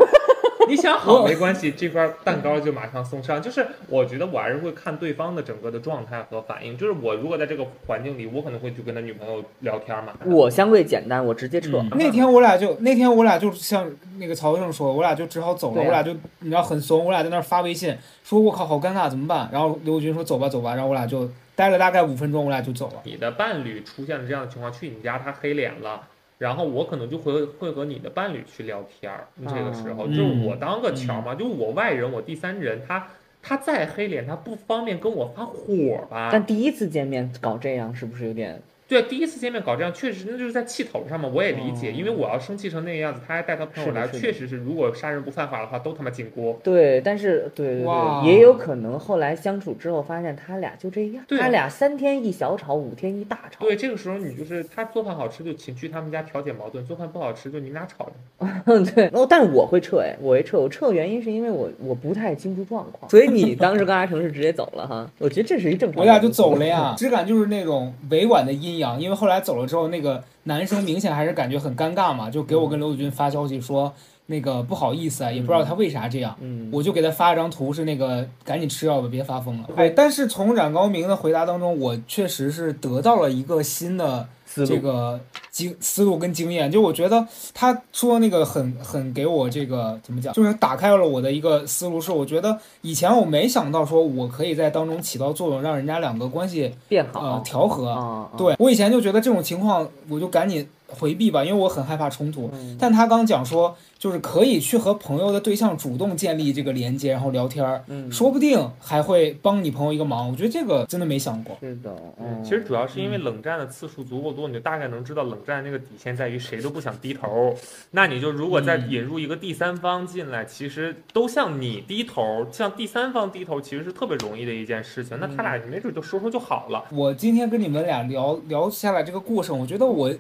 [0.72, 3.42] 你想好没关系，这块蛋糕就马上送上。
[3.42, 6.78] 就是我觉得我还是会看对方的整个的状态和反应。
[6.78, 10.14] 就是我如果在这个环境里，我可能会去跟他女朋友聊天嘛。
[10.26, 11.78] 我相对简单，我直接撤。
[11.78, 13.86] 嗯那天我俩就那天我俩就像
[14.18, 19.50] 那个曹生说，我俩就只好走了，啊我俩就你知道很怂，我俩在那儿发微信说我靠好尴尬怎么办？
[19.52, 23.02] 然后刘军说走吧走吧，然后我俩就待了大概五分钟，我俩就走了。
[23.04, 26.02] 你的伴侣出现了这样的情况，去你家他黑脸了。
[26.42, 33.08] 然后我可能就会会和你的伴侣去聊天儿，这个时候、嗯就是我当个桥嘛，就我外人，我第三人，他
[33.44, 36.30] 他再黑脸，他不方便跟我发火吧？
[36.32, 38.60] 但第一次见面搞这样，是不是有点？
[38.92, 46.60] 对，第一次见面搞这样，确实那就是在气头上嘛，我也理解，哦因为我要生气成那个样子，他还带他朋友来，确实是，如果杀人不犯法的话，都他妈进锅。
[46.62, 53.64] 对，但是对对对，也有可能后来相处之后发现他俩就这样，他俩三天一小吵，五天一大吵。
[53.66, 58.84] 对，这个时候你就是他做饭好吃就请去他们家调解矛盾，做饭不好吃就你们俩吵着。
[58.94, 60.60] 对，哦，但是我会撤哎，我会撤。
[60.60, 65.10] 我撤的原因是因为我我不太清楚状况，所以你当时跟阿成是直接走了哈。
[65.18, 66.02] 我觉得这是一正常。
[66.02, 66.94] 我俩就走了呀。
[67.00, 73.94] 质感就是那种委婉的阴扬，因为后来走了之后，那个男生明显还是感觉很尴尬嘛，就给我跟刘子君发消息说。
[74.28, 79.68] 那个不好意思啊，也不知道他为啥这样，嗯我就给他发一张图，是那个赶紧吃药吧，别发疯了。
[79.76, 84.30] 哎，但是从冉高明的回答当中，我确实是得到了一个新的
[84.66, 98.30] 这个经思路跟经验，就我觉得他说那个很很给我这个怎么讲，就是打开了我的一个思路，是我觉得以前我没想到说我可以在当中起到作用，让人家两个关系变好呃调和。
[98.38, 100.68] 对我以前就觉得这种情况，我就赶紧
[101.00, 102.50] 回避吧，因为我很害怕冲突。
[102.54, 110.30] 嗯但他刚讲说，就是可以去和朋友的对象主动建立这个连接，然后聊天儿，嗯，说不定还会帮你朋友一个忙。
[110.30, 111.58] 我觉得这个真的没想过。
[111.60, 117.54] 是的，嗯，嗯其实主要是因为冷战的次数足够多，你就大概能知道冷战那个底线在于谁都不想低头。
[117.92, 125.18] 那你就如果再嗯引入一个第三方进来，其实都向你低头，向第三方低头，其实是特别容易的一件事情。
[125.20, 126.84] 那他俩没准就说说就好了。
[126.92, 130.12] 我今天跟你们俩聊聊下来这个过程，我觉得我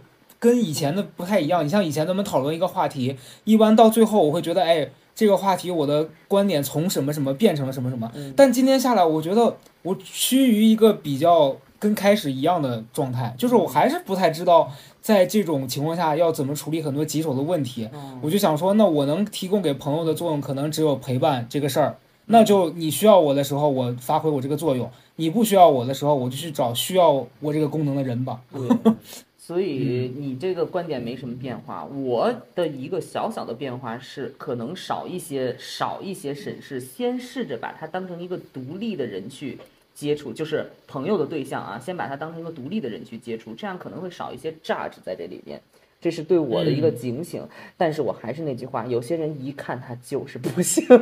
[0.42, 1.64] 跟以前的不太一样。
[1.64, 8.12] 你像以前咱们讨论一个话题，一般到最后我会觉得，哎，这个话题我的观点从什么什么变成了什么什么。
[8.16, 17.88] 嗯但今天下来，我觉得我趋于一个比较跟开始一样的状态，就是我还是不太知道在这种情况下要怎么处理很多棘手的问题。
[17.94, 21.98] 嗯我就想说，那我能提供给朋友的作用，可能只有陪伴这个事儿。
[22.28, 24.88] 那就你需要我的时候，我发挥我这个作用；
[25.18, 28.40] 你不需要我的时候，我就去找需要我这个功能的人吧。
[29.48, 31.84] 对，所以你这个观点没什么变化。
[31.84, 39.58] 我的一个小小的变化是，可能少一些少一些审视，先试着把它当成一个独立的人去
[39.94, 45.60] 接触，就是朋友的对象啊，先把它当成一个独立的人去接触，这样可能会少一些 judge 在这里边。
[46.00, 50.84] 这是对我的一个警醒，但是我还是那句话，有些人一看他就是不行。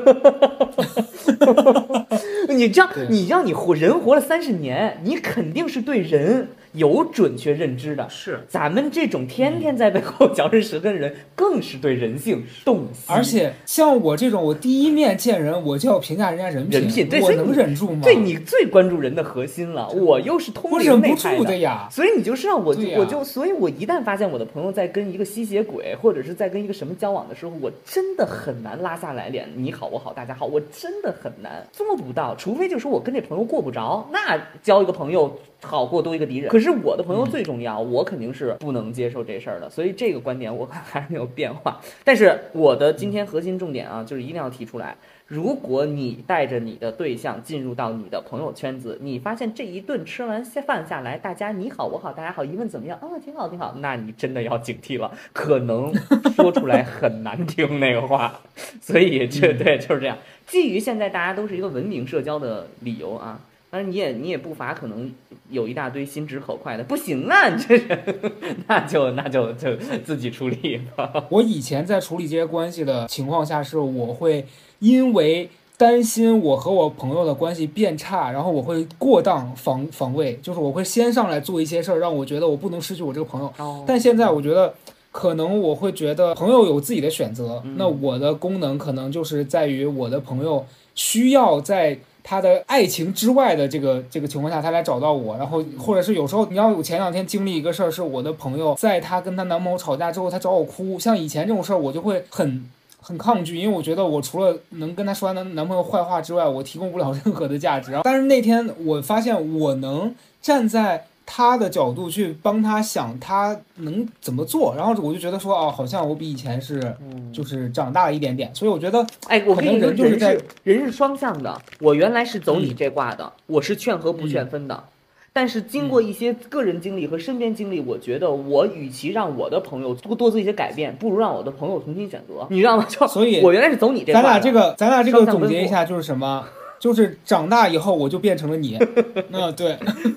[2.50, 8.08] 你这样，你让你活人活了三十年，你肯定是对人有准确认知的。
[8.10, 13.06] 是，咱们这种天天在背后嚼着舌根的人，更是对人性洞悉。
[13.08, 18.02] 而且像我这种，我第一面见人我就要评价人家人品，人品对我能忍住吗？
[18.04, 19.90] 对你最关注人的核心了。
[19.90, 21.38] 我又是通灵我忍不那派的。
[21.38, 21.88] 住的呀。
[21.92, 36.50] 所以你就是让我我就，所以我一旦发现我的朋友在跟一个吸血鬼，或者是在跟一个什么交往的时候，我真的很难拉下来脸，你好我好大家好，我真的很难做不到，除非就是说我跟这朋友过不着，那交一个朋友好过多一个敌人。
[36.50, 41.80] 可是我的朋友最重要，我肯定是不能接受这事儿的，所以这个观点我还是没有变化。
[42.04, 44.96] 但是我的今天核心重点啊，就是一定要提出来。
[45.28, 52.98] 如果你带着你的对象进入到你的朋友圈子，你发现这一顿吃完下饭下来，大家你好我好大家好，一问怎么样？
[53.00, 55.94] 哦，挺好挺好，那你真的要警惕了，可能
[56.36, 58.40] 说出来很难听那个话。
[58.82, 60.18] 所以绝对就是这样。
[60.48, 63.40] 基于现在大家都是一个文明社交的理由啊，
[63.72, 65.12] 当然你也你也不乏可能
[65.52, 68.24] 有一大堆心直口快的，不行啊，你这人，
[68.68, 71.26] 那就那就就自己处理吧。
[71.30, 74.46] 我以前在处理这些关系的情况下，是我会
[74.80, 83.54] 因为担心我和我朋友的关系变差，然后我会过当防防卫，就是我会先上来做一些事儿，让我觉得我不能失去我这个朋友。
[83.58, 84.74] 哦但现在我觉得，
[85.12, 90.66] 可能我会觉得朋友有自己的选择，嗯那我的功能可能就是在于我的朋友
[90.96, 91.98] 需要在
[92.30, 102.70] 他的爱情之外的这个这个情况下，他来找到我，然后或者是有时候你要我前两天经历一个事儿，是我的朋友在她跟她男朋友吵架之后，她找我哭，像以前这种事儿我就会很。
[103.02, 107.98] 很抗拒，因为我觉得我除了能跟她说男男朋友坏话之外，我提供不了任何的价值。
[108.04, 121.62] 但是那天我发现我能站在他的角度去帮他想他能怎么做，然后我就觉得说哦，好像我比以前是嗯就是长大了一点点，所以我觉得哎，我跟你说，就是人是双向的。
[121.80, 124.84] 我原来是走你嗯这挂的，我是劝和不劝分的。
[125.32, 132.48] 但是经过一些个人经历和身边经历，我觉得我与其让我的朋友多多做一些改变，不如让我的朋友重新选择。
[132.50, 132.86] 你知道吗？
[132.90, 134.24] 就所以我原来是走你这咱。
[134.24, 136.44] 俩这个咱俩这个总结一下就是什么？
[136.80, 138.78] 就是长大以后我就变成了你。
[139.32, 139.76] 嗯，对，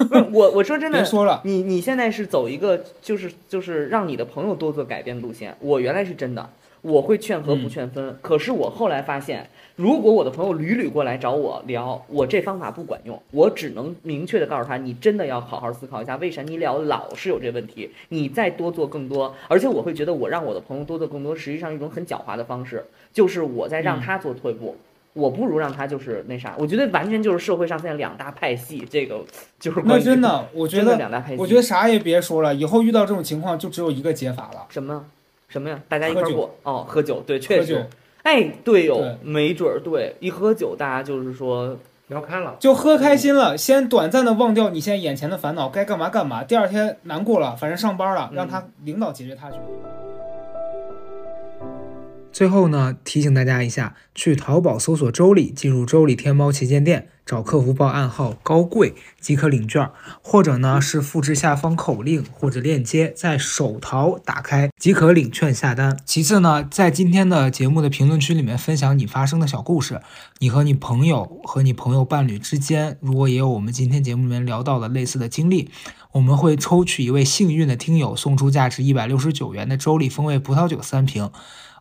[0.09, 5.57] 不是我我说真的别，说了，你你现在是走一个就是就是让你的朋友多做改变路线。
[5.61, 6.49] 我原来是真的，
[6.81, 8.17] 我会劝和不劝分。
[8.23, 17.91] 可是我后来发现，如果我的朋友屡屡过来找我聊，我这方法不管用，我只能明确的告诉他，你真的要好好思考一下，为啥你聊老是有这问题？
[18.11, 24.77] 你再多做更多，而且我会觉得我让我的朋友多做更多，实际上一种很狡猾的方式，就是我在让嗯他做退步。
[25.15, 29.23] 我不如让他就是那啥，我觉得完全就是社会上现在两大派系，这个
[29.61, 31.41] 就是那真的，我觉得两大派系。
[31.41, 35.05] 我觉得啥也别说了，以后遇到这种情况就只有一个解法了，什么
[35.49, 35.79] 什么呀？
[35.89, 37.87] 大家一块儿过哦，喝酒，对，确实。。
[38.23, 42.55] 哎，对哟、对没准儿对，一喝酒大家就是说聊开了。
[42.61, 46.45] 就喝开心了，先短暂的忘掉你现在眼前的烦恼，该干嘛干嘛。
[46.45, 49.57] 第二天难过了，反正上班了，让他领导解决他去。
[52.33, 59.91] 最后呢，提醒大家一下，去淘宝搜索“周礼”，进入周礼天猫旗舰店，找客服报暗号“高贵”即可领券，
[60.23, 65.99] 或者呢是复制下方口令或者链接，在手淘打开即可领券下单。
[66.07, 70.01] 其次呢，在今天的节目的评论区里面分享你发生的小故事，
[70.39, 75.69] 你和你朋友和你朋友伴侣之间，如果也有我们今天节目里面聊到的类似的经历，
[76.13, 81.31] 我们会抽取一位幸运的听友，送出价值一百六十九元的周礼风味葡萄酒三瓶。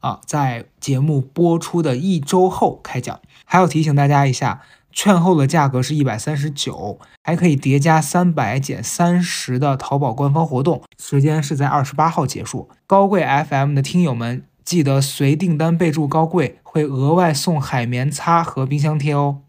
[0.02, 3.20] 啊，在节目播出的一周后开奖。
[3.46, 12.70] 还要提醒大家一下，券后的价格是一百三十九，还可以叠加三百减三十的淘宝官方活动，时间是在二十八号结束。
[12.86, 19.42] 高贵 FM 的听友们，记得随订单备注“高贵”，会额外送海绵擦和冰箱贴哦。